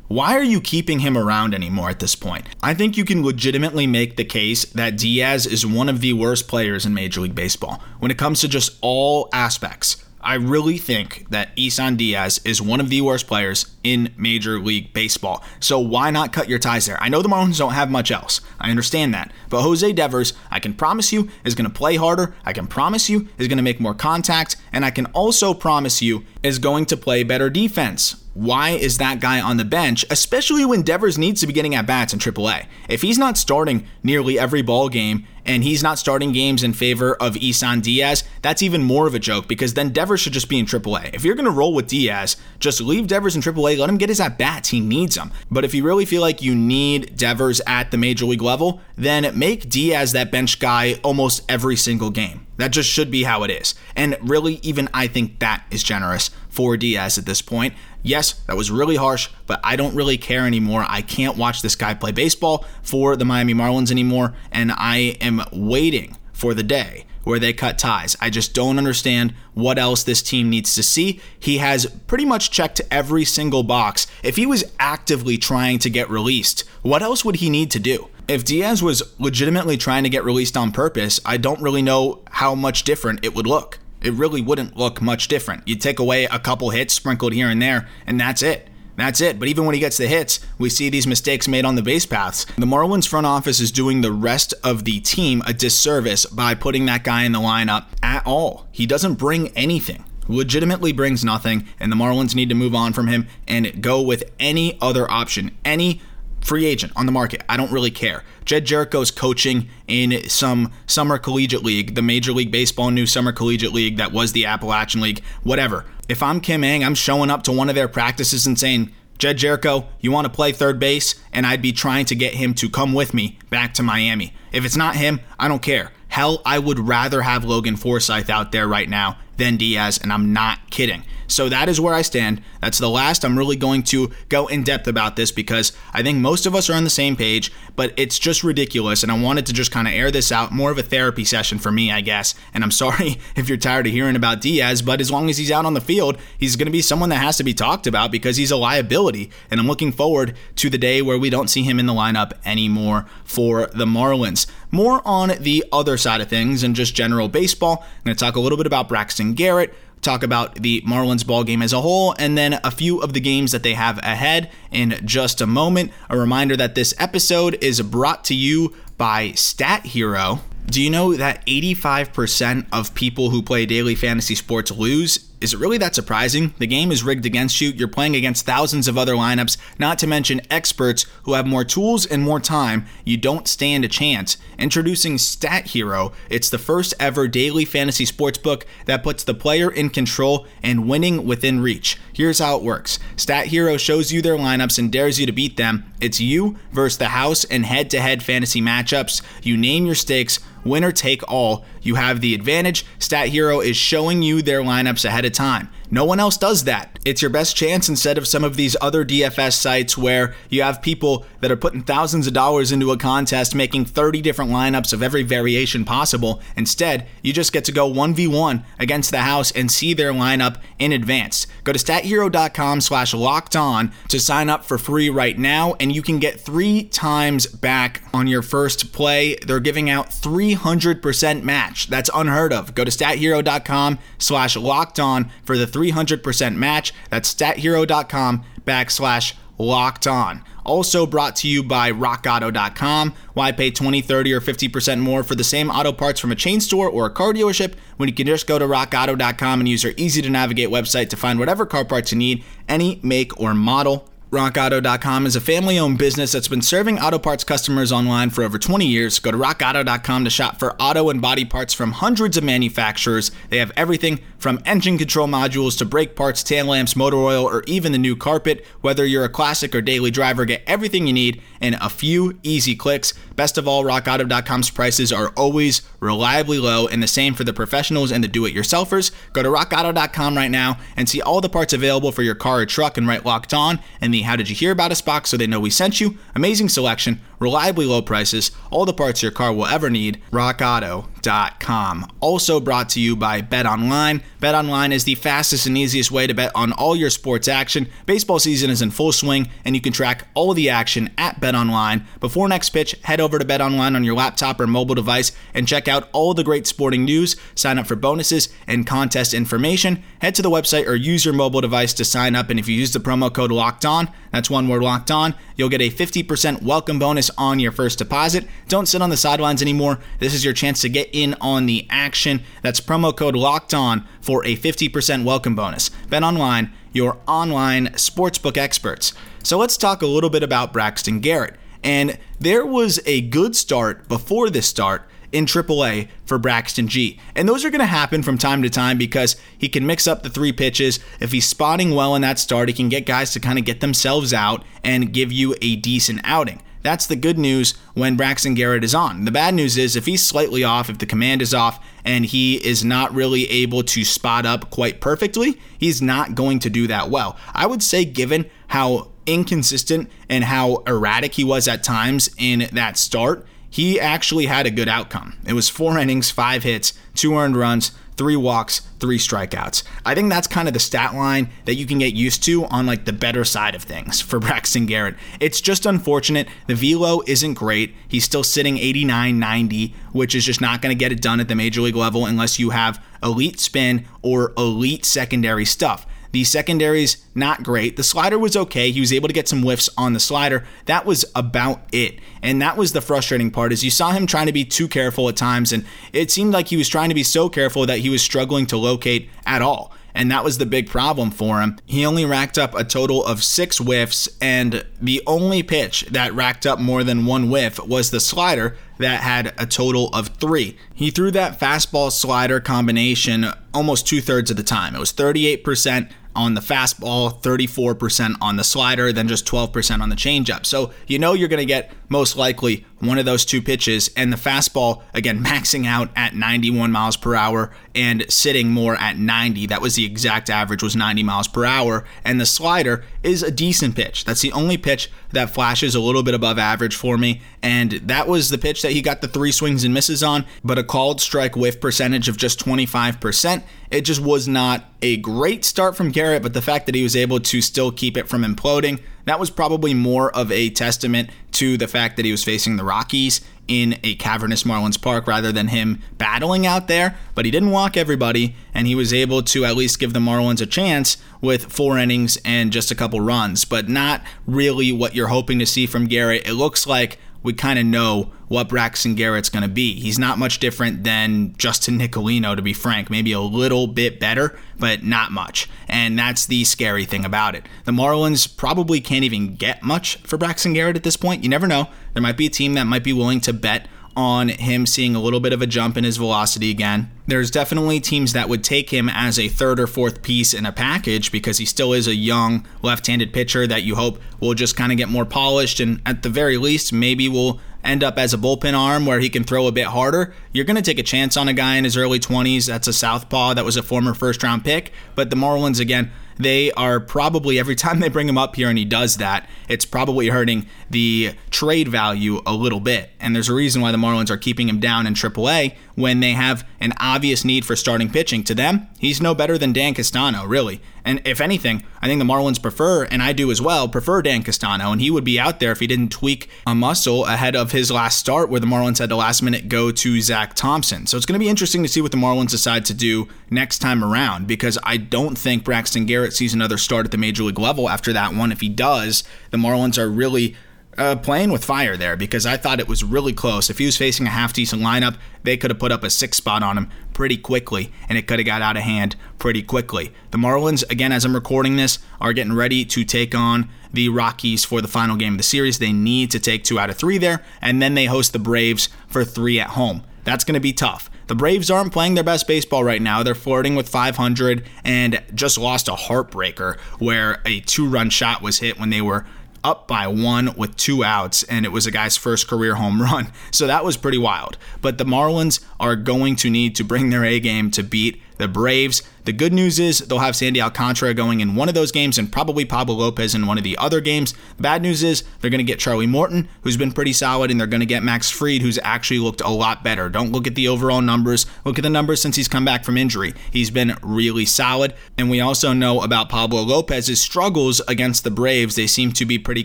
why 0.09 0.37
are 0.37 0.45
you 0.45 0.61
keeping 0.61 1.01
him 1.01 1.19
around 1.19 1.53
anymore 1.53 1.91
at 1.91 1.99
this 1.99 2.15
point? 2.15 2.47
I 2.63 2.75
think 2.75 2.97
you 2.97 3.05
can 3.05 3.25
legitimately 3.25 3.89
make 3.89 4.17
the 4.17 4.25
case 4.25 4.65
that 4.67 4.97
Diaz 4.97 5.47
is 5.47 5.67
one 5.67 5.89
of 5.89 6.01
the 6.01 6.13
worst 6.13 6.47
players 6.47 6.87
in 6.87 6.95
Major 6.95 7.21
League 7.21 7.35
Baseball 7.35 7.83
when 7.99 8.11
it 8.11 8.19
comes 8.19 8.41
to 8.43 8.49
just 8.49 8.79
all 8.83 9.29
aspects. 9.33 10.05
I 10.21 10.35
really 10.35 10.79
think 10.79 11.27
that 11.31 11.51
Isan 11.57 11.95
Diaz 11.97 12.41
is 12.45 12.61
one 12.61 12.81
of 12.81 12.89
the 12.89 13.01
worst 13.01 13.29
players 13.29 13.67
in 13.85 14.13
Major 14.17 14.59
League 14.59 14.93
Baseball. 14.93 15.45
So 15.61 15.79
why 15.79 16.11
not 16.11 16.33
cut 16.33 16.49
your 16.49 16.59
ties 16.59 16.87
there? 16.87 17.01
I 17.01 17.09
know 17.09 17.23
the 17.23 17.29
Marlins 17.29 17.59
don't 17.59 17.75
have 17.75 17.91
much 17.91 18.11
else. 18.11 18.41
I 18.59 18.71
understand 18.71 19.15
that. 19.15 19.33
But 19.51 19.63
Jose 19.63 19.93
Devers, 19.93 20.33
I 20.51 20.59
can 20.59 20.75
promise 20.75 21.13
you, 21.13 21.29
is 21.45 21.55
going 21.55 21.71
to 21.71 21.77
play 21.77 21.95
harder. 21.95 22.35
I 22.45 22.53
can 22.53 22.67
promise 22.67 23.09
you, 23.09 23.29
is 23.39 23.47
going 23.47 23.59
to 23.59 23.63
make 23.63 23.79
more 23.79 23.95
contact. 23.95 24.57
And 24.73 24.85
I 24.85 24.91
can 24.91 25.07
also 25.07 25.55
promise 25.55 26.03
you, 26.03 26.25
is 26.43 26.59
going 26.59 26.87
to 26.87 26.97
play 26.97 27.23
better 27.23 27.49
defense. 27.49 28.17
Why 28.37 28.71
is 28.73 28.99
that 28.99 29.19
guy 29.19 29.41
on 29.41 29.57
the 29.57 29.65
bench, 29.65 30.05
especially 30.11 30.67
when 30.67 30.83
Devers 30.83 31.17
needs 31.17 31.41
to 31.41 31.47
be 31.47 31.55
getting 31.55 31.75
at 31.75 31.87
bats 31.87 32.13
in 32.13 32.19
AAA? 32.19 32.67
If 32.87 33.01
he's 33.01 33.17
not 33.17 33.39
starting 33.39 33.87
nearly 34.03 34.39
every 34.39 34.61
ball 34.61 34.91
game 34.91 35.27
and 35.47 35.65
he's 35.65 35.83
not 35.83 35.99
starting 35.99 36.33
games 36.33 36.63
in 36.63 36.75
favor 36.75 37.15
of 37.15 37.39
Isan 37.39 37.81
Diaz, 37.81 38.25
that's 38.43 38.63
even 38.63 38.83
more 38.83 39.07
of 39.07 39.15
a 39.15 39.19
joke 39.19 39.49
because 39.49 39.73
then 39.73 39.89
Devers 39.89 40.21
should 40.21 40.35
just 40.35 40.51
be 40.51 40.59
in 40.59 40.67
AAA. 40.67 41.15
If 41.15 41.25
you're 41.25 41.35
going 41.35 41.47
to 41.47 41.51
roll 41.51 41.73
with 41.73 41.87
Diaz, 41.87 42.37
just 42.59 42.83
leave 42.83 43.07
Devers 43.07 43.37
in 43.37 43.41
AAA, 43.41 43.79
let 43.79 43.89
him 43.89 43.97
get 43.97 44.11
his 44.11 44.21
at 44.21 44.37
bats. 44.37 44.69
He 44.69 44.81
needs 44.81 45.15
them. 45.15 45.33
But 45.51 45.65
if 45.65 45.73
you 45.73 45.83
really 45.83 46.05
feel 46.05 46.21
like 46.21 46.43
you 46.43 46.55
need 46.55 47.17
Devers 47.17 47.63
at 47.67 47.91
the 47.91 47.97
major 47.97 48.27
league 48.27 48.43
level, 48.43 48.83
then 48.97 49.37
make 49.39 49.71
Diaz 49.71 50.13
that 50.13 50.31
bench 50.31 50.59
guy 50.59 51.01
almost 51.03 51.43
every 51.49 51.77
single 51.77 52.11
game. 52.11 52.46
That 52.57 52.73
just 52.73 52.89
should 52.89 53.11
be 53.11 53.25
how 53.25 53.43
it 53.43 53.51
is. 53.51 53.75
And 53.95 54.17
really, 54.21 54.61
even 54.63 54.89
I 54.95 55.07
think 55.07 55.39
that 55.41 55.65
is 55.71 55.83
generous 55.83 56.31
for 56.49 56.77
Diaz 56.77 57.19
at 57.19 57.27
this 57.27 57.43
point. 57.43 57.75
Yes, 58.03 58.33
that 58.47 58.57
was 58.57 58.71
really 58.71 58.97
harsh, 58.97 59.29
but 59.47 59.61
I 59.63 59.77
don't 59.77 59.95
really 59.95 60.17
care 60.17 60.47
anymore. 60.47 60.87
I 60.89 61.03
can't 61.03 61.37
watch 61.37 61.61
this 61.61 61.77
guy 61.77 61.95
play 61.95 62.13
baseball 62.13 62.65
for 62.83 63.17
the 63.17 63.25
Miami 63.25 63.53
Marlins 63.53 63.91
anymore, 63.91 64.35
and 64.51 64.73
I 64.73 65.17
am 65.21 65.43
waiting 65.53 66.17
for 66.33 66.55
the 66.55 66.63
day 66.63 67.05
where 67.25 67.41
they 67.41 67.53
cut 67.53 67.77
ties. 67.77 68.17
I 68.21 68.31
just 68.31 68.55
don't 68.55 68.79
understand 68.79 69.35
what 69.55 69.81
else 69.81 70.05
this 70.05 70.23
team 70.23 70.49
needs 70.49 70.77
to 70.77 70.83
see. 70.85 71.21
He 71.41 71.59
has 71.59 71.87
pretty 72.07 72.25
much 72.25 72.53
checked 72.53 72.81
every 72.89 73.25
single 73.25 73.65
box. 73.65 74.07
If 74.23 74.37
he 74.37 74.47
was 74.47 74.63
actively 74.79 75.37
trying 75.37 75.81
to 75.81 75.91
get 75.91 76.09
released, 76.09 76.61
what 76.83 77.03
else 77.03 77.25
would 77.25 77.37
he 77.37 77.51
need 77.51 77.73
to 77.73 77.81
do? 77.81 78.09
If 78.29 78.45
Diaz 78.45 78.83
was 78.83 79.03
legitimately 79.19 79.77
trying 79.77 80.03
to 80.03 80.09
get 80.09 80.25
released 80.25 80.57
on 80.57 80.73
purpose, 80.73 81.21
I 81.25 81.37
don't 81.37 81.61
really 81.61 81.83
know 81.83 82.23
how 82.31 82.55
much 82.55 82.83
different 82.83 83.25
it 83.25 83.35
would 83.35 83.47
look 83.47 83.79
it 84.07 84.13
really 84.13 84.41
wouldn't 84.41 84.77
look 84.77 85.03
much 85.03 85.29
different. 85.29 85.67
You 85.67 85.77
take 85.77 85.99
away 85.99 86.25
a 86.25 86.39
couple 86.39 86.71
hits 86.71 86.95
sprinkled 86.95 87.33
here 87.33 87.49
and 87.49 87.61
there, 87.61 87.89
and 88.07 88.21
that's 88.21 88.43
it. 88.43 88.69
That's 88.97 89.21
it. 89.21 89.39
But 89.39 89.49
even 89.49 89.67
when 89.67 89.75
he 89.75 89.81
gets 89.81 89.99
the 89.99 90.07
hits, 90.07 90.41
we 90.59 90.71
see 90.71 90.89
these 90.89 91.07
mistakes 91.07 91.49
made 91.49 91.65
on 91.65 91.75
the 91.75 91.83
base 91.83 92.07
paths. 92.07 92.47
The 92.57 92.67
Marlins 92.67 93.07
front 93.07 93.27
office 93.27 93.61
is 93.61 93.71
doing 93.71 94.01
the 94.01 94.13
rest 94.13 94.55
of 94.65 94.85
the 94.85 95.01
team 95.01 95.43
a 95.47 95.53
disservice 95.53 96.25
by 96.25 96.55
putting 96.55 96.87
that 96.87 97.05
guy 97.05 97.25
in 97.25 97.33
the 97.33 97.41
lineup 97.41 97.87
at 98.03 98.25
all. 98.27 98.69
He 98.73 98.87
doesn't 98.87 99.15
bring 99.15 99.49
anything. 99.49 100.05
Legitimately 100.29 100.93
brings 100.93 101.25
nothing, 101.25 101.67
and 101.79 101.93
the 101.93 101.97
Marlins 101.97 102.35
need 102.35 102.49
to 102.49 102.55
move 102.55 102.75
on 102.75 102.93
from 102.93 103.09
him 103.09 103.27
and 103.47 103.83
go 103.83 104.01
with 104.01 104.25
any 104.41 104.79
other 104.81 105.11
option, 105.11 105.57
any 105.65 106.01
free 106.47 106.65
agent 106.65 106.93
on 106.95 107.07
the 107.07 107.13
market. 107.13 107.43
I 107.49 107.57
don't 107.57 107.73
really 107.73 107.91
care. 107.91 108.23
Jed 108.45 108.65
Gyorko's 108.67 109.11
coaching 109.11 109.69
in 109.89 110.29
some 110.29 110.73
summer 110.87 111.19
collegiate 111.19 111.65
league, 111.65 111.97
the 111.97 112.03
Major 112.03 112.33
League 112.33 112.53
Baseball 112.53 112.93
new 112.93 113.05
summer 113.05 113.33
collegiate 113.33 113.73
league 113.73 113.97
that 113.97 114.13
was 114.13 114.31
the 114.31 114.47
Appalachian 114.47 115.01
League, 115.01 115.23
whatever. 115.43 115.85
If 116.09 116.23
I'm 116.23 116.41
Kim 116.41 116.63
Ng, 116.63 116.85
I'm 116.85 116.95
showing 116.95 117.31
up 117.31 117.43
to 117.45 117.53
one 117.53 117.69
of 117.69 117.75
their 117.75 117.89
practices 117.89 118.47
and 118.47 118.57
saying, 118.57 118.93
Jed 119.19 119.39
Jericho, 119.39 119.89
you 120.01 120.13
want 120.13 120.27
to 120.27 120.33
play 120.33 120.53
third 120.53 120.79
base? 120.79 121.17
And 121.33 121.45
I'd 121.45 121.63
be 121.63 121.73
trying 121.73 122.05
to 122.07 122.15
get 122.15 122.35
him 122.35 122.55
to 122.55 122.71
come 122.71 122.95
with 122.95 123.13
me 123.13 123.39
back 123.51 123.75
to 123.75 123.83
Miami. 123.83 124.33
If 124.53 124.65
it's 124.65 124.77
not 124.77 124.95
him, 124.95 125.21
I 125.41 125.49
don't 125.49 125.63
care. 125.63 125.91
Hell, 126.09 126.43
I 126.47 126.61
would 126.61 126.79
rather 126.79 127.23
have 127.23 127.45
Logan 127.45 127.77
Forsythe 127.77 128.31
out 128.31 128.53
there 128.53 128.69
right 128.69 128.89
now 128.89 129.19
than 129.37 129.57
Diaz, 129.57 129.99
and 130.01 130.13
I'm 130.13 130.33
not 130.33 130.71
kidding. 130.71 131.03
So 131.27 131.49
that 131.49 131.69
is 131.69 131.81
where 131.81 131.95
I 131.95 132.03
stand. 132.03 132.43
That's 132.61 132.79
the 132.79 132.91
last 132.91 133.25
I'm 133.25 133.39
really 133.39 133.57
going 133.57 133.83
to 133.85 134.11
go 134.29 134.47
in 134.47 134.63
depth 134.63 134.87
about 134.87 135.17
this 135.17 135.33
because 135.33 135.73
I 135.93 136.03
think 136.03 136.19
most 136.19 136.47
of 136.47 136.55
us 136.55 136.71
are 136.71 136.75
on 136.75 136.85
the 136.85 136.91
same 136.91 137.17
page, 137.17 137.53
but 137.75 137.93
it's 137.97 138.19
just 138.19 138.45
ridiculous. 138.45 139.03
And 139.03 139.11
I 139.11 139.21
wanted 139.21 139.47
to 139.47 139.53
just 139.53 139.71
kind 139.71 139.89
of 139.89 139.95
air 139.95 140.11
this 140.11 140.31
out, 140.31 140.53
more 140.53 140.71
of 140.71 140.79
a 140.79 140.83
therapy 140.83 141.25
session 141.25 141.59
for 141.59 141.73
me, 141.73 141.91
I 141.91 142.01
guess. 142.01 142.35
And 142.55 142.63
I'm 142.63 142.71
sorry 142.77 143.19
if 143.35 143.49
you're 143.49 143.59
tired 143.59 143.87
of 143.87 143.93
hearing 143.93 144.17
about 144.17 144.41
Diaz, 144.41 144.83
but 144.83 145.01
as 145.01 145.11
long 145.11 145.29
as 145.31 145.39
he's 145.39 145.51
out 145.51 145.67
on 145.67 145.75
the 145.75 145.81
field, 145.81 146.19
he's 146.39 146.57
going 146.57 146.67
to 146.67 146.73
be 146.73 146.83
someone 146.83 147.11
that 147.11 147.17
has 147.17 147.37
to 147.39 147.45
be 147.45 147.55
talked 147.55 147.87
about 147.87 148.11
because 148.13 148.37
he's 148.37 148.51
a 148.51 148.57
liability. 148.57 149.31
And 149.51 149.61
I'm 149.61 149.67
looking 149.67 149.93
forward 149.93 150.37
to 150.57 150.71
the 150.71 150.79
day 150.79 151.03
where 151.03 151.19
we 151.19 151.31
don't 151.31 151.49
see 151.49 151.63
him 151.63 151.79
in 151.79 151.87
the 151.87 151.93
lineup 151.93 152.33
anymore 152.45 153.07
for 153.25 153.67
the 153.69 153.87
Marlins. 153.87 154.47
More 154.71 155.01
on 155.07 155.33
the 155.41 155.65
other 155.73 155.97
side 155.97 156.21
of 156.21 156.29
things 156.29 156.63
and 156.63 156.75
just 156.75 156.95
general 156.95 157.29
baseball. 157.29 157.83
I'm 157.83 158.05
going 158.05 158.17
to 158.17 158.25
talk 158.25 158.37
a 158.37 158.41
little 158.41 158.59
bit 158.59 158.67
about 158.67 158.89
Braxton 158.89 159.35
Garrett 159.35 159.75
talk 160.03 160.23
about 160.23 160.55
the 160.57 160.83
Marlins 160.83 161.27
ball 161.27 161.45
game 161.45 161.63
as 161.63 161.73
a 161.73 161.81
whole, 161.81 162.15
and 162.19 162.37
then 162.39 162.61
a 162.63 162.71
few 162.71 163.01
of 163.01 163.13
the 163.13 163.21
games 163.21 163.53
that 163.53 163.63
they 163.63 163.75
have 163.75 163.99
ahead 163.99 164.51
in 164.71 165.01
just 165.05 165.41
a 165.41 165.47
moment. 165.47 165.93
A 166.09 166.17
reminder 166.17 166.57
that 166.57 166.75
this 166.75 166.95
episode 166.99 167.59
is 167.61 167.81
brought 167.83 168.25
to 168.25 168.35
you 168.35 168.75
by 168.97 169.33
Stat 169.33 169.87
Hero. 169.87 170.41
Do 170.67 170.83
you 170.83 170.91
know 170.91 171.15
that 171.15 171.45
85% 171.47 172.67
of 172.73 172.95
people 172.95 173.31
who 173.31 173.43
play 173.43 173.67
daily 173.67 173.95
fantasy 173.95 174.35
sports 174.35 174.71
lose? 174.71 175.26
Is 175.39 175.53
it 175.53 175.61
really 175.61 175.77
that 175.79 175.95
surprising? 175.95 176.55
The 176.59 176.67
game 176.67 176.91
is 176.91 177.03
rigged 177.03 177.27
against 177.27 177.61
you. 177.61 177.69
You're 177.69 177.89
playing 177.89 178.17
against 178.17 178.47
thousands 178.47 178.89
of 178.89 178.97
other 178.97 179.15
lineups, 179.15 179.59
not 179.79 179.99
to 179.99 180.07
mention 180.07 180.41
experts 180.51 181.05
who 181.25 181.35
have 181.35 181.47
more 181.47 181.63
tools 181.63 182.07
and 182.07 182.23
more 182.23 182.41
time. 182.41 182.87
You 183.05 183.19
don't 183.19 183.47
stand 183.47 183.85
a 183.85 183.89
chance. 183.89 184.39
Introducing 184.59 185.19
Stat 185.19 185.69
Hero, 185.69 186.13
it's 186.31 186.49
the 186.49 186.59
first 186.59 186.95
ever 186.99 187.29
daily 187.29 187.67
fantasy 187.67 188.07
sports 188.07 188.39
book 188.39 188.65
that 188.87 189.03
puts 189.03 189.25
the 189.25 189.35
player 189.35 189.71
in 189.71 189.91
control 189.91 190.47
and 190.63 190.89
winning 190.89 191.27
within 191.27 191.61
reach. 191.61 191.99
Here's 192.15 192.39
how 192.39 192.57
it 192.57 192.63
works 192.63 192.99
Stat 193.17 193.49
Hero 193.49 193.77
shows 193.77 194.11
you 194.11 194.23
their 194.23 194.39
lineups 194.39 194.79
and 194.79 194.91
dares 194.91 195.21
you 195.21 195.27
to 195.27 195.33
beat 195.33 195.59
them. 195.59 195.93
It's 196.01 196.19
you 196.19 196.57
versus 196.73 196.97
the 196.97 197.09
house 197.09 197.45
and 197.45 197.67
head 197.67 197.91
to 197.91 198.01
head 198.01 198.23
fantasy 198.23 198.63
matchups. 198.63 199.21
You 199.43 199.59
name 199.59 199.85
your 199.85 199.95
stakes 199.95 200.41
winner 200.67 200.93
take 200.93 201.23
all. 201.31 201.65
You 201.83 201.95
have 201.95 202.21
the 202.21 202.35
advantage. 202.35 202.85
Stat 202.99 203.29
Hero 203.29 203.61
is 203.61 203.77
showing 203.77 204.23
you 204.23 204.43
their 204.43 204.63
lineups 204.63 205.05
ahead 205.05 205.25
of 205.25 205.33
time. 205.33 205.71
No 205.91 206.05
one 206.05 206.19
else 206.19 206.37
does 206.37 206.65
that. 206.65 206.99
It's 207.05 207.23
your 207.23 207.31
best 207.31 207.57
chance 207.57 207.89
instead 207.89 208.19
of 208.19 208.27
some 208.27 208.43
of 208.43 208.57
these 208.57 208.77
other 208.81 209.05
DFS 209.05 209.53
sites 209.53 209.97
where 209.97 210.35
you 210.51 210.63
have 210.63 210.83
people 210.83 211.25
that 211.41 211.53
are 211.53 211.57
putting 211.57 211.83
thousands 211.83 212.27
of 212.27 212.33
dollars 212.33 212.73
into 212.73 212.91
a 212.91 212.97
contest 212.97 213.55
making 213.55 213.85
30 213.85 214.21
different 214.21 214.51
lineups 214.51 214.93
of 214.93 215.03
every 215.03 215.23
variation 215.23 215.85
possible. 215.85 216.41
Instead, 216.57 217.07
you 217.23 217.33
just 217.33 217.53
get 217.53 217.65
to 217.67 217.73
go 217.73 217.89
1v1 217.89 218.65
against 218.81 219.13
the 219.13 219.19
house 219.19 219.53
and 219.53 219.71
see 219.71 219.95
their 219.95 220.13
lineup 220.13 220.61
in 220.81 220.91
advance. 220.91 221.47
Go 221.67 221.73
to 221.73 221.81
stathero.com 221.81 222.81
slash 222.81 223.13
locked 223.13 223.57
on 223.57 223.91
to 224.09 224.21
sign 224.21 224.49
up 224.49 224.65
for 224.65 224.79
free 224.79 225.11
right 225.11 225.37
now, 225.37 225.75
and 225.81 225.93
you 225.93 226.01
can 226.01 226.21
get 226.21 226.39
three 226.39 226.85
times 226.85 227.49
back 227.49 228.03
on 228.15 228.29
your 228.29 228.43
first 228.43 228.93
play. 228.93 229.35
They're 229.45 229.59
giving 229.59 229.91
out 229.91 230.11
300% 230.11 231.43
match. 231.43 231.89
That's 231.89 232.09
unheard 232.15 232.53
of. 232.53 232.77
Go 232.77 232.85
to 232.85 232.91
stathero.com 232.93 233.99
slash 234.17 234.57
locked 234.57 235.01
on 235.01 235.29
for 235.43 235.59
the 235.59 235.67
300% 235.67 236.55
match. 236.55 236.95
That's 237.11 237.35
stathero.com 237.35 238.45
backslash 238.65 239.35
locked 239.59 240.07
on. 240.07 240.45
Also 240.67 241.07
brought 241.07 241.37
to 241.37 241.49
you 241.49 241.63
by 241.63 241.93
rockauto.com. 241.93 243.15
Why 243.35 243.53
pay 243.53 243.71
20, 243.71 244.03
30, 244.03 244.33
or 244.35 244.41
50% 244.41 245.01
more 245.01 245.23
for 245.23 245.35
the 245.35 245.45
same 245.45 245.71
auto 245.71 245.93
parts 245.93 246.21
from 246.21 246.33
a 246.33 246.37
chain 246.37 246.61
store 246.61 246.89
or 246.89 247.07
a 247.07 247.11
car 247.11 247.33
dealership 247.33 247.75
when 247.97 248.09
you 248.09 248.15
can 248.15 248.27
just 248.27 248.47
go 248.47 248.59
to 248.59 248.67
rockauto.com 248.67 249.61
and 249.61 249.69
use 249.69 249.85
our 249.85 249.93
easy 249.97 250.21
to 250.23 250.29
navigate 250.29 250.69
website 250.69 251.09
to 251.11 251.17
find 251.17 251.39
whatever 251.39 251.65
car 251.65 251.85
parts 251.85 252.13
you 252.13 252.19
need, 252.19 252.45
any 252.69 253.01
make 253.03 253.39
or 253.41 253.55
model. 253.55 254.09
RockAuto.com 254.33 255.25
is 255.25 255.37
a 255.37 255.41
family 255.41 255.79
owned 255.79 255.99
business 255.99 256.33
that's 256.33 256.49
been 256.49 256.61
serving 256.61 256.99
auto 256.99 257.17
parts 257.17 257.45
customers 257.45 257.93
online 257.93 258.31
for 258.31 258.43
over 258.43 258.59
20 258.59 258.85
years. 258.85 259.21
Go 259.21 259.31
to 259.31 259.39
RockAuto.com 259.39 260.25
to 260.25 260.31
shop 260.31 260.59
for 260.59 260.75
auto 260.83 261.11
and 261.11 261.23
body 261.23 261.45
parts 261.45 261.73
from 261.73 261.93
hundreds 261.93 262.37
of 262.37 262.43
manufacturers. 262.43 263.31
They 263.51 263.59
have 263.59 263.71
everything 263.77 264.19
from 264.37 264.61
engine 264.67 264.99
control 264.99 265.29
modules 265.29 265.79
to 265.79 265.85
brake 265.85 266.17
parts, 266.17 266.43
tail 266.43 266.67
lamps, 266.67 266.97
motor 266.97 267.19
oil, 267.19 267.45
or 267.45 267.63
even 267.69 267.93
the 267.93 267.99
new 267.99 268.17
carpet. 268.17 268.67
Whether 268.81 269.07
you're 269.07 269.23
a 269.23 269.29
classic 269.29 269.77
or 269.77 269.81
daily 269.81 270.11
driver, 270.11 270.45
get 270.45 270.65
everything 270.67 271.07
you 271.07 271.13
need 271.13 271.41
in 271.61 271.75
a 271.75 271.89
few 271.89 272.37
easy 272.43 272.75
clicks. 272.75 273.15
Best 273.37 273.57
of 273.57 273.69
all, 273.69 273.85
RockAuto.com's 273.85 274.71
prices 274.71 275.13
are 275.13 275.29
always 275.37 275.83
reliably 276.01 276.59
low, 276.59 276.89
and 276.89 277.01
the 277.01 277.07
same 277.07 277.35
for 277.35 277.45
the 277.45 277.53
professionals 277.53 278.11
and 278.11 278.25
the 278.25 278.29
do 278.29 278.45
it 278.45 278.55
yourselfers. 278.55 279.13
Go 279.33 279.45
to 279.45 279.51
RockAuto.com 279.51 280.37
right 280.37 280.51
now 280.51 280.79
and 280.97 281.09
see 281.09 281.23
all 281.23 281.41
the 281.41 281.49
parts 281.49 281.73
available 281.73 282.11
for 282.11 282.23
your 282.23 282.35
car 282.35 282.63
or 282.63 282.67
truck 282.67 282.99
and 282.99 283.07
write 283.07 283.25
locked 283.25 283.55
on 283.55 283.79
and 284.01 284.16
the 284.17 284.23
How 284.23 284.35
Did 284.35 284.49
You 284.49 284.57
Hear 284.57 284.73
About 284.73 284.93
Us 284.93 285.03
box 285.03 285.29
so 285.29 285.37
they 285.37 285.47
know 285.47 285.61
we 285.61 285.69
sent 285.69 286.01
you. 286.01 286.17
Amazing 286.35 286.71
selection, 286.71 287.21
reliably 287.39 287.87
low 287.87 288.03
prices, 288.03 288.51
all 288.71 288.85
the 288.85 288.93
parts 288.93 289.23
your 289.23 289.33
car 289.33 289.53
will 289.53 289.67
ever 289.67 289.91
need. 289.91 290.21
RockAuto.com. 290.31 292.13
Also 292.21 292.61
brought 292.61 292.89
to 292.91 293.01
you 293.01 293.17
by 293.17 293.41
Bet 293.41 293.67
Online. 293.67 294.23
Bet 294.41 294.55
Online 294.55 294.93
is 294.93 295.05
the 295.05 295.15
fastest 295.17 295.67
and 295.67 295.77
easiest 295.77 296.11
way 296.11 296.27
to 296.27 296.35
bet 296.35 296.53
on 296.55 296.73
all 296.73 296.95
your 296.95 297.11
sports 297.11 297.49
action. 297.49 297.89
Baseball 298.07 298.39
season 298.39 298.71
is 298.71 298.83
in 298.83 298.91
full 298.91 299.13
swing, 299.13 299.51
and 299.65 299.75
you 299.75 299.81
can 299.81 299.93
track 299.93 300.29
all 300.35 300.55
the 300.55 300.71
action 300.71 301.11
at 301.19 301.41
Bet 301.41 301.55
Online. 301.55 302.07
Before 302.21 302.49
next 302.49 302.71
pitch, 302.71 302.95
head 303.03 303.21
over 303.21 303.39
to 303.39 303.45
Bet 303.45 303.61
Online 303.61 303.97
on 303.97 304.05
your 304.05 304.15
laptop 304.15 304.61
or 304.61 304.67
mobile 304.67 304.95
device 304.95 305.33
and 305.55 305.67
check 305.67 305.89
out 305.89 306.09
all 306.13 306.35
the 306.35 306.45
great 306.45 306.67
sporting 306.67 307.05
news. 307.05 307.37
Sign 307.55 307.79
up 307.79 307.87
for 307.87 307.97
bonuses 307.97 308.49
and 308.67 308.87
contest 308.87 309.35
information. 309.35 310.03
Head 310.21 310.35
to 310.37 310.43
the 310.43 310.51
website 310.51 310.87
or 310.87 310.95
use 310.95 311.25
your 311.25 311.35
mobile 311.35 311.61
device 311.61 311.93
to 311.95 312.05
sign 312.05 312.35
up, 312.35 312.51
and 312.51 312.59
if 312.59 312.69
you 312.69 312.77
use 312.77 312.93
the 312.93 313.01
promo 313.01 313.33
code 313.33 313.51
Locked 313.51 313.85
On, 313.85 314.11
that's 314.33 314.51
one 314.51 314.69
word 314.69 314.83
Locked 314.83 315.11
On, 315.11 315.35
you'll 315.57 315.69
get 315.69 315.81
a 315.81 315.91
50% 315.91 316.63
welcome 316.63 316.99
bonus 316.99 317.26
bonus 317.27 317.39
on 317.39 317.61
your 317.61 317.73
first 317.73 317.99
deposit. 317.99 318.47
Don't 318.69 318.87
sit 318.87 319.03
on 319.03 319.11
the 319.11 319.17
sidelines 319.17 319.63
anymore. 319.63 319.99
This 320.19 320.35
is 320.35 320.45
your 320.45 320.55
chance 320.55 320.81
to 320.83 320.89
get 320.89 321.09
in 321.13 321.35
on 321.41 321.67
the 321.67 321.87
action. 321.91 322.43
That's 322.63 322.81
promo 322.81 323.17
code 323.17 323.37
locked 323.37 323.75
on 323.75 324.07
for 324.21 324.45
a 324.45 324.57
50% 324.57 325.25
welcome 325.25 325.55
bonus. 325.55 325.91
Bet 326.09 326.23
online, 326.23 326.73
your 326.93 327.19
online 327.27 327.89
sportsbook 327.95 328.57
experts. 328.57 329.13
So 329.43 329.59
let's 329.59 329.77
talk 329.77 330.03
a 330.03 330.07
little 330.07 330.31
bit 330.31 330.43
about 330.43 330.73
Braxton 330.73 331.21
Garrett. 331.21 331.57
And 331.83 332.19
there 332.41 332.67
was 332.67 333.01
a 333.07 333.21
good 333.21 333.55
start 333.55 334.09
before 334.09 334.51
this 334.51 334.67
start 334.67 335.09
in 335.33 335.45
AAA 335.45 336.09
for 336.25 336.39
Braxton 336.39 336.89
G. 336.89 337.19
And 337.35 337.49
those 337.49 337.65
are 337.65 337.71
going 337.71 337.81
to 337.81 337.87
happen 337.87 338.23
from 338.23 338.39
time 338.39 338.63
to 338.63 338.71
time 338.71 338.99
because 338.99 339.37
he 339.59 339.69
can 339.69 339.87
mix 339.87 340.07
up 340.07 340.23
the 340.23 340.31
three 340.31 340.53
pitches. 340.53 340.99
If 341.21 341.33
he's 341.33 341.47
spotting 341.47 341.95
well 341.95 342.15
in 342.15 342.23
that 342.23 342.39
start, 342.39 342.69
he 342.69 342.75
can 342.75 342.89
get 342.89 343.07
guys 343.07 343.33
to 343.33 343.41
kind 343.41 343.59
of 343.59 343.65
get 343.65 343.81
themselves 343.81 344.33
out 344.33 344.65
and 344.83 345.13
give 345.13 345.33
you 345.33 345.55
a 345.61 345.77
decent 345.77 346.21
outing. 346.25 346.63
That's 346.87 347.09
the 347.09 347.17
good 347.17 347.37
news 347.37 347.75
when 347.95 348.17
Braxton 348.17 348.55
Garrett 348.55 348.85
is 348.85 348.95
on. 348.95 349.25
The 349.25 349.33
bad 349.33 349.55
news 349.55 349.77
is 349.77 349.97
if 349.97 350.07
he's 350.07 350.25
slightly 350.25 350.63
off, 350.63 350.89
if 350.89 350.99
the 350.99 351.05
command 351.05 351.43
is 351.43 351.53
off, 351.53 351.85
and 352.05 352.25
he 352.25 352.65
is 352.65 352.85
not 352.85 353.13
really 353.13 353.51
able 353.51 353.83
to 353.83 354.05
spot 354.05 354.47
up 354.47 354.71
quite 354.71 355.01
perfectly, 355.01 355.59
he's 355.77 356.01
not 356.01 356.37
going 356.37 356.61
to 356.61 356.71
do 356.71 356.87
that 356.87 357.11
well. 357.11 357.37
I 357.53 357.67
would 357.67 357.83
say, 357.83 358.05
given 358.05 358.49
how 358.69 359.11
inconsistent 359.27 360.09
and 360.29 360.45
how 360.45 360.85
erratic 360.87 361.35
he 361.35 361.43
was 361.43 361.67
at 361.67 361.83
times 361.83 362.31
in 362.39 362.69
that 362.73 362.97
start, 362.97 363.45
he 363.69 363.99
actually 363.99 364.47
had 364.47 364.65
a 364.65 364.71
good 364.71 364.89
outcome. 364.89 365.39
It 365.45 365.55
was 365.55 365.69
four 365.69 365.99
innings, 365.99 366.31
five 366.31 366.63
hits, 366.63 366.93
two 367.15 367.37
earned 367.37 367.57
runs, 367.57 367.91
three 368.17 368.37
walks, 368.37 368.81
three 368.99 369.19
strikeouts. 369.19 369.83
I 370.05 370.15
think 370.15 370.31
that's 370.31 370.47
kind 370.47 370.69
of 370.69 370.75
the 370.75 370.81
stat 370.81 371.15
line 371.15 371.51
that 371.65 371.75
you 371.75 371.87
can 371.87 371.99
get 371.99 372.15
used 372.15 372.43
to 372.45 372.65
on 372.67 372.87
like 372.87 373.05
the 373.05 373.13
better 373.13 373.45
side 373.45 373.75
of 373.75 373.83
things 373.83 374.21
for 374.21 374.39
Braxton 374.41 374.87
Garrett. 374.87 375.17
It's 375.41 375.61
just 375.61 375.87
unfortunate. 375.87 376.49
The 376.67 376.75
velo 376.75 377.23
isn't 377.27 377.55
great. 377.55 377.95
He's 378.09 378.25
still 378.25 378.45
sitting 378.45 378.79
89 378.79 379.39
90, 379.39 379.95
which 380.13 380.35
is 380.35 380.45
just 380.45 380.61
not 380.61 380.83
going 380.83 380.97
to 380.97 380.99
get 380.99 381.13
it 381.13 381.21
done 381.21 381.41
at 381.41 381.49
the 381.49 381.55
major 381.55 381.81
league 381.81 381.97
level 381.97 382.27
unless 382.27 382.59
you 382.59 382.71
have 382.71 383.03
elite 383.23 383.61
spin 383.61 384.07
or 384.23 384.53
elite 384.57 385.05
secondary 385.05 385.65
stuff. 385.65 386.07
The 386.33 386.45
secondaries, 386.45 387.25
not 387.35 387.63
great. 387.63 387.97
The 387.97 388.03
slider 388.03 388.39
was 388.39 388.57
okay. 388.57 388.91
He 388.91 389.01
was 389.01 389.13
able 389.13 389.29
to 389.29 389.35
get 389.35 389.49
some 389.49 389.63
whiffs 389.63 389.89
on 389.97 390.13
the 390.13 390.21
slider. 390.21 390.65
That 390.87 391.07
was 391.07 391.25
about 391.35 391.83
it. 391.93 392.21
And 392.43 392.61
that 392.63 392.77
was 392.77 392.93
the 392.93 393.01
frustrating 393.01 393.51
part 393.51 393.73
is 393.73 393.85
you 393.85 393.91
saw 393.91 394.13
him 394.13 394.27
trying 394.27 394.47
to 394.47 394.53
be 394.53 394.65
too 394.65 394.89
careful 394.89 395.29
at 395.29 395.37
times 395.37 395.73
and 395.73 395.85
it 396.13 396.31
seemed 396.31 396.53
like 396.53 396.69
he 396.69 396.77
was 396.77 396.89
trying 396.89 397.09
to 397.09 397.15
be 397.15 397.23
so 397.23 397.49
careful 397.49 397.87
that 397.87 397.99
he 397.99 398.11
was 398.11 398.23
struggling 398.23 398.67
to 398.67 398.77
locate 398.77 399.31
at 399.45 399.63
all 399.63 399.93
and 400.17 400.31
that 400.31 400.43
was 400.43 400.57
the 400.59 400.67
big 400.67 400.89
problem 400.89 401.31
for 401.31 401.61
him. 401.61 401.79
He 401.85 402.05
only 402.05 402.25
racked 402.25 402.59
up 402.59 402.75
a 402.75 402.83
total 402.83 403.25
of 403.25 403.45
six 403.45 403.79
whiffs, 403.79 404.29
and 404.41 404.85
the 405.01 405.23
only 405.27 405.63
pitch 405.63 406.07
that 406.11 406.33
racked 406.33 406.67
up 406.67 406.81
more 406.81 407.05
than 407.05 407.27
one 407.27 407.51
whiff 407.51 407.79
was 407.87 408.11
the 408.11 408.19
slider 408.19 408.77
that 408.99 409.21
had 409.21 409.55
a 409.59 409.67
total 409.67 410.09
of 410.15 410.29
three. 410.29 410.79
He 410.95 411.11
threw 411.11 411.31
that 411.33 411.61
fastball 411.61 412.11
slider 412.11 412.61
combination 412.61 413.47
almost 413.75 414.07
two 414.07 414.23
thirds 414.23 414.51
of 414.51 414.57
the 414.57 414.63
time. 414.63 414.97
It 414.97 415.01
was 415.01 415.13
38% 415.13 416.11
on 416.37 416.55
the 416.55 416.61
fastball, 416.61 417.43
34% 417.43 418.37
on 418.41 418.57
the 418.57 418.65
slider, 418.65 419.13
then 419.13 419.29
just 419.29 419.47
12% 419.47 420.01
on 420.01 420.09
the 420.09 420.17
changeup. 420.17 420.67
So 420.67 420.93
you 421.07 421.19
know 421.19 421.33
you're 421.33 421.49
going 421.49 421.59
to 421.59 421.67
get 421.67 421.93
most 422.09 422.37
likely 422.37 422.85
one 423.01 423.19
of 423.19 423.25
those 423.25 423.45
two 423.45 423.61
pitches, 423.61 424.11
and 424.17 424.33
the 424.33 424.37
fastball, 424.37 425.03
again, 425.13 425.43
maxing 425.45 425.87
out 425.87 426.11
at 426.17 426.35
91 426.35 426.93
miles 426.93 427.17
per 427.17 427.35
hour 427.35 427.71
and 427.95 428.31
sitting 428.31 428.71
more 428.71 428.95
at 428.97 429.19
90. 429.19 429.67
That 429.67 429.81
was 429.81 429.97
the 429.97 430.05
exact 430.05 430.51
average, 430.51 430.83
was 430.83 430.97
90 430.97 431.23
miles 431.23 431.49
per 431.49 431.65
hour. 431.65 432.05
And 432.25 432.41
the 432.41 432.47
slider 432.47 433.05
is 433.23 433.43
a 433.43 433.51
decent 433.51 433.97
pitch. 433.97 434.25
That's 434.25 434.41
the 434.41 434.53
only 434.53 434.77
pitch 434.77 435.11
that 435.33 435.51
flashes 435.51 435.95
a 435.95 436.01
little 436.01 436.23
bit 436.23 436.35
above 436.35 436.59
average 436.59 436.95
for 436.95 437.19
me. 437.19 437.41
And 437.63 437.93
that 437.93 438.29
was 438.29 438.51
the 438.51 438.59
pitch 438.59 438.83
that 438.83 438.93
he 438.93 439.03
got 439.03 439.21
the 439.21 439.29
three 439.29 439.53
swings 439.53 439.85
and 439.85 439.93
misses 439.93 440.23
on, 440.23 440.47
but 440.65 440.79
a 440.79 440.85
called 440.85 441.21
strike 441.21 441.57
whiff 441.57 441.81
percentage 441.81 442.29
of 442.29 442.37
just 442.37 442.59
25%. 442.65 443.63
It 443.91 444.03
just 444.03 444.21
was 444.21 444.49
not 444.49 444.85
a 445.03 445.17
great 445.19 445.65
start 445.65 445.97
from 445.97 446.11
Garrett, 446.11 446.43
but 446.43 446.55
the 446.55 446.63
fact 446.63 446.87
that 446.87 446.95
he 446.95 447.03
was 447.03 447.17
able 447.17 447.41
to 447.41 447.61
still 447.61 447.93
keep 447.93 448.17
it 448.17 448.29
from 448.29 448.43
imploding, 448.43 449.01
that 449.25 449.41
was 449.41 449.51
probably 449.51 449.95
more 449.95 450.35
of 450.35 450.51
a 450.51 450.71
testament 450.71 451.31
to 451.53 451.77
the 451.77 451.89
fact 451.89 452.17
that 452.17 452.25
he 452.25 452.31
was 452.31 452.45
facing 452.45 452.77
the 452.77 452.85
Rockies 452.85 453.41
in 453.69 453.99
a 454.05 454.15
cavernous 454.17 454.63
Marlins 454.63 455.01
Park 455.01 455.27
rather 455.27 455.51
than 455.51 455.69
him 455.69 456.01
battling 456.19 456.67
out 456.67 456.87
there. 456.89 457.17
But 457.35 457.45
he 457.45 457.51
didn't 457.51 457.71
walk 457.71 457.97
everybody, 457.97 458.55
and 458.73 458.87
he 458.87 458.95
was 458.95 459.13
able 459.13 459.43
to 459.43 459.65
at 459.65 459.77
least 459.77 459.99
give 459.99 460.13
the 460.13 460.21
Marlins 460.21 460.61
a 460.61 460.67
chance 460.67 461.17
with 461.41 461.73
four 461.73 461.99
innings 461.99 462.39
and 462.45 462.73
just 462.73 462.91
a 462.91 462.95
couple 462.95 463.21
runs, 463.21 463.65
but 463.65 463.89
not 463.89 464.23
really 464.47 464.93
what 464.93 465.15
you're 465.15 465.29
hoping 465.29 465.59
to 465.59 465.67
see 465.67 465.87
from 465.87 466.07
Garrett. 466.07 466.47
It 466.47 466.55
looks 466.55 466.87
like 466.87 467.19
we 467.47 467.53
kind 467.53 467.79
of 467.79 467.87
know 467.87 468.33
what 468.49 468.69
Braxton 468.69 469.15
Garrett's 469.15 469.49
going 469.49 469.63
to 469.63 469.69
be. 469.69 469.95
He's 470.01 470.19
not 470.19 470.37
much 470.37 470.59
different 470.59 471.05
than 471.05 471.55
Justin 471.57 471.97
Nicolino, 471.97 472.57
to 472.57 472.61
be 472.61 472.73
frank. 472.73 473.09
Maybe 473.09 473.31
a 473.31 473.41
little 473.41 473.87
bit 473.87 474.19
better, 474.19 474.59
but 474.79 475.05
not 475.05 475.31
much. 475.31 475.69
And 475.89 476.19
that's 476.19 476.47
the 476.47 476.65
scary 476.65 477.05
thing 477.05 477.25
about 477.25 477.55
it. 477.55 477.65
The 477.85 477.93
Marlins 477.93 478.55
probably 478.55 479.01
can't 479.01 479.25
even 479.25 479.55
get 479.55 479.83
much 479.83 480.17
for 480.19 480.37
Braxton 480.37 480.73
Garrett 480.73 480.97
at 480.97 481.05
this 481.05 481.17
point. 481.17 481.45
You 481.45 481.49
never 481.49 481.69
know. 481.69 481.89
There 482.15 482.23
might 482.23 482.37
be 482.37 482.47
a 482.47 482.51
team 482.51 482.75
that 482.75 482.85
might 482.85 483.05
be 483.05 483.13
willing 483.13 483.41
to 483.43 483.53
bet 483.53 483.87
on 484.17 484.49
him 484.49 484.87
seeing 484.87 485.15
a 485.15 485.21
little 485.21 485.41
bit 485.41 485.53
of 485.53 485.61
a 485.61 485.67
jump 485.67 485.97
in 485.97 486.05
his 486.05 486.17
velocity 486.17 486.71
again. 486.71 487.11
There's 487.27 487.51
definitely 487.51 488.01
teams 488.01 488.33
that 488.33 488.49
would 488.49 488.65
take 488.65 488.91
him 488.91 489.09
as 489.09 489.39
a 489.39 489.49
third 489.49 489.79
or 489.79 489.87
fourth 489.87 490.23
piece 490.23 490.55
in 490.55 490.65
a 490.65 490.73
package 490.73 491.31
because 491.31 491.59
he 491.59 491.67
still 491.67 491.93
is 491.93 492.09
a 492.09 492.15
young 492.15 492.67
left 492.83 493.07
handed 493.07 493.33
pitcher 493.33 493.67
that 493.67 493.83
you 493.83 493.95
hope 493.97 494.19
will 494.41 494.55
just 494.55 494.77
kind 494.77 494.91
of 494.91 494.99
get 494.99 495.09
more 495.09 495.27
polished 495.27 495.81
and 495.81 496.01
at 496.07 496.23
the 496.23 496.31
very 496.31 496.57
least 496.57 496.93
maybe 496.93 497.29
will 497.29 497.61
end 497.85 498.03
up 498.03 498.19
as 498.19 498.35
a 498.35 498.39
bullpen 498.39 498.75
arm 498.75 499.07
where 499.07 499.21
he 499.21 499.29
can 499.29 499.45
throw 499.45 499.67
a 499.67 499.73
bit 499.73 499.87
harder. 499.87 500.35
You're 500.53 500.65
going 500.65 500.77
to 500.77 500.83
take 500.83 500.99
a 500.99 501.05
chance 501.05 501.37
on 501.37 501.49
a 501.49 501.53
guy 501.53 501.77
in 501.77 501.85
his 501.85 501.97
early 501.97 502.19
20s 502.19 502.67
that's 502.67 502.89
a 502.89 502.93
southpaw 502.93 503.55
that 503.55 503.65
was 503.65 503.77
a 503.77 503.83
former 503.83 504.15
first 504.15 504.43
round 504.43 504.65
pick, 504.65 504.93
but 505.15 505.31
the 505.31 505.37
Marlins 505.37 505.81
again 505.81 506.11
they 506.39 506.73
are 506.73 507.01
probably 507.01 507.59
every 507.59 507.75
time 507.75 508.01
they 508.01 508.09
bring 508.09 508.29
him 508.29 508.39
up 508.39 508.57
here 508.57 508.69
and 508.69 508.79
he 508.79 508.85
does 508.85 509.17
that, 509.17 509.49
it's 509.69 509.85
probably 509.85 510.29
hurting 510.29 510.67
the 510.91 511.35
trade 511.51 511.89
value 511.89 512.43
a 512.47 512.53
little 512.53 512.81
bit. 512.81 513.11
And 513.21 513.35
there's 513.35 513.49
a 513.49 513.55
reason 513.55 513.83
why 513.83 513.93
the 513.93 513.99
Marlins 513.99 514.31
are 514.31 514.37
keeping 514.37 514.69
him 514.69 514.81
down 514.81 515.07
in 515.07 515.15
AAA 515.15 515.77
when 515.97 516.21
they 516.21 516.33
have 516.33 516.67
an 516.79 516.93
obvious 517.01 517.45
need 517.45 517.65
for 517.65 517.75
starting 517.75 518.09
pitching. 518.09 518.45
To 518.45 518.55
them, 518.55 518.87
he's 518.99 519.21
no 519.21 519.35
better 519.35 519.59
than 519.59 519.73
Dan 519.73 519.95
Castano, 519.95 520.45
really. 520.45 520.81
And 521.05 521.21
if 521.25 521.41
anything, 521.41 521.85
I 522.01 522.07
think 522.07 522.19
the 522.19 522.25
Marlins 522.25 522.61
prefer, 522.61 523.05
and 523.05 523.23
I 523.23 523.33
do 523.33 523.51
as 523.51 523.63
well, 523.63 523.89
prefer 523.89 524.23
Dan 524.23 524.43
Castano. 524.43 524.93
And 524.93 525.01
he 525.01 525.11
would 525.11 525.25
be 525.25 525.41
out 525.41 525.59
there 525.59 525.73
if 525.73 525.81
he 525.81 525.87
didn't 525.87 526.11
tweak 526.11 526.49
a 526.67 526.75
muscle 526.75 527.25
ahead 527.25 527.57
of 527.57 527.73
his 527.73 527.91
last 527.91 528.19
start, 528.19 528.49
where 528.49 528.61
the 528.61 528.67
Marlins 528.67 528.99
had 528.99 529.09
to 529.09 529.17
last 529.17 529.43
minute 529.43 529.69
go 529.69 529.91
to 529.91 530.21
Zach 530.21 530.55
Thompson. 530.55 531.07
So 531.07 531.17
it's 531.17 531.27
going 531.27 531.39
to 531.39 531.45
be 531.45 531.49
interesting 531.49 531.83
to 531.83 531.89
see 531.89 532.01
what 532.01 532.11
the 532.11 532.19
Marlins 532.19 532.51
decide 532.51 532.85
to 532.87 532.95
do 532.95 533.29
next 533.51 533.79
time 533.79 534.05
around, 534.05 534.47
because 534.47 534.79
I 534.83 534.99
don't 534.99 535.39
think 535.39 535.65
Braxton 535.65 536.07
Garrett 536.07 536.35
sees 536.35 536.55
another 536.55 536.77
start 536.77 537.07
at 537.07 537.13
the 537.13 537.19
major 537.19 537.43
league 537.45 537.59
level 537.59 537.89
after 537.89 538.13
that 538.13 538.35
one. 538.35 538.53
If 538.53 538.61
he 538.61 538.69
does, 538.69 539.25
the 539.51 539.57
Marlins 539.59 539.99
are 539.99 540.11
really 540.11 540.57
uh, 540.99 541.17
playing 541.17 541.51
with 541.51 541.65
fire 541.65 541.97
there 541.97 542.17
because 542.17 542.47
I 542.47 542.57
thought 542.57 542.81
it 542.81 542.89
was 542.89 543.05
really 543.05 543.33
close. 543.33 543.71
If 543.71 543.79
he 543.79 543.87
was 543.87 543.97
facing 543.97 544.27
a 544.27 544.31
half 544.31 544.53
decent 544.53 544.83
lineup, 544.83 545.17
they 545.43 545.57
could 545.57 545.71
have 545.71 545.79
put 545.79 545.93
up 545.93 546.03
a 546.03 546.11
six 546.11 546.37
spot 546.37 546.63
on 546.63 546.77
him 546.79 546.91
pretty 547.13 547.37
quickly, 547.37 547.93
and 548.09 548.19
it 548.19 548.27
could 548.27 548.39
have 548.39 548.47
got 548.47 548.63
out 548.63 548.77
of 548.77 548.83
hand 548.83 549.17
pretty 549.39 549.63
quickly. 549.63 550.13
The 550.31 550.39
Marlins, 550.39 550.89
again, 550.91 551.13
as 551.13 551.25
I'm 551.25 551.35
recording 551.35 551.77
this, 551.77 551.99
are 552.21 552.33
getting 552.33 552.53
ready 552.53 552.85
to 552.85 553.05
take 553.05 553.35
on 553.35 553.69
the 553.93 554.09
Rockies 554.09 554.65
for 554.65 554.81
the 554.81 554.89
final 554.89 555.17
game 555.17 555.35
of 555.35 555.39
the 555.39 555.45
series. 555.45 555.79
They 555.79 555.93
need 555.93 556.31
to 556.33 556.41
take 556.41 556.65
two 556.65 556.79
out 556.79 556.91
of 556.91 556.97
three 556.97 557.19
there, 557.19 557.43
and 557.61 557.81
then 557.81 557.95
they 557.95 558.07
host 558.07 558.33
the 558.33 558.39
Braves 558.39 558.89
for 559.07 559.25
three 559.25 559.61
at 559.61 559.71
home. 559.71 560.03
That's 560.25 560.45
going 560.45 560.55
to 560.55 560.61
be 560.61 560.73
tough. 560.73 561.09
The 561.29 561.35
Braves 561.35 561.71
aren't 561.71 561.93
playing 561.93 562.15
their 562.15 562.25
best 562.25 562.47
baseball 562.47 562.85
right 562.85 563.03
now. 563.03 563.23
They're 563.23 563.35
flirting 563.35 563.75
with 563.75 563.89
500 563.89 564.65
and 564.85 565.23
just 565.35 565.59
lost 565.59 565.89
a 565.89 565.93
heartbreaker 565.93 566.79
where 567.01 567.41
a 567.45 567.61
two 567.61 567.89
run 567.89 568.11
shot 568.11 568.43
was 568.43 568.61
hit 568.61 568.79
when 568.79 568.91
they 568.91 569.01
were 569.01 569.27
up 569.67 569.89
by 569.89 570.07
one 570.07 570.55
with 570.57 570.77
two 570.77 571.03
outs, 571.03 571.43
and 571.43 571.67
it 571.67 571.71
was 571.71 571.87
a 571.87 571.91
guy's 571.91 572.17
first 572.17 572.47
career 572.47 572.77
home 572.77 573.03
run. 573.11 573.33
So 573.51 573.67
that 573.67 573.85
was 573.85 573.97
pretty 573.97 574.19
wild. 574.19 574.57
But 574.81 574.99
the 574.99 575.05
Marlins 575.05 575.63
are 575.81 575.97
going 575.97 576.37
to 576.37 576.51
need 576.51 576.77
to 576.77 576.85
bring 576.85 577.11
their 577.11 577.25
A 577.25 577.41
game 577.41 577.71
to 577.73 577.83
beat 577.83 578.23
the 578.39 578.49
Braves. 578.49 579.03
The 579.25 579.33
good 579.33 579.53
news 579.53 579.81
is 579.81 579.99
they'll 579.99 580.21
have 580.21 580.37
Sandy 580.37 580.61
Alcantara 580.61 581.13
going 581.13 581.41
in 581.41 581.57
one 581.57 581.69
of 581.69 581.75
those 581.75 581.91
games 581.91 582.17
and 582.17 582.31
probably 582.31 582.65
Pablo 582.65 582.95
Lopez 582.95 583.35
in 583.35 583.47
one 583.47 583.59
of 583.59 583.65
the 583.65 583.77
other 583.77 584.01
games. 584.01 584.35
The 584.57 584.63
bad 584.63 584.83
news 584.83 585.03
is 585.03 585.25
they're 585.41 585.51
going 585.51 585.59
to 585.59 585.65
get 585.65 585.81
Charlie 585.81 586.07
Morton, 586.07 586.49
who's 586.63 586.77
been 586.77 586.93
pretty 586.93 587.13
solid, 587.13 587.51
and 587.51 587.59
they're 587.59 587.67
going 587.67 587.81
to 587.81 587.87
get 587.87 588.05
Max 588.05 588.31
Fried, 588.31 588.63
who's 588.63 588.79
actually 588.85 589.19
looked 589.19 589.41
a 589.41 589.49
lot 589.49 589.83
better. 589.83 590.09
Don't 590.09 590.31
look 590.31 590.47
at 590.47 590.55
the 590.55 590.69
overall 590.69 591.01
numbers, 591.01 591.47
look 591.65 591.77
at 591.77 591.83
the 591.83 591.91
numbers 591.91 592.23
since 592.23 592.37
he's 592.37 592.47
come 592.47 592.65
back 592.65 592.85
from 592.85 592.97
injury. 592.97 593.35
He's 593.51 593.71
been 593.71 593.97
really 594.01 594.47
solid. 594.47 594.95
And 595.19 595.29
we 595.29 595.41
also 595.41 595.73
know 595.73 596.03
about 596.03 596.29
Pablo 596.29 596.63
Lopez's 596.63 597.21
struggles 597.21 597.81
against 597.89 598.23
the 598.23 598.31
Braves. 598.31 598.77
They 598.77 598.87
seem 598.87 599.13
to 599.15 599.25
be 599.25 599.39
pretty 599.39 599.65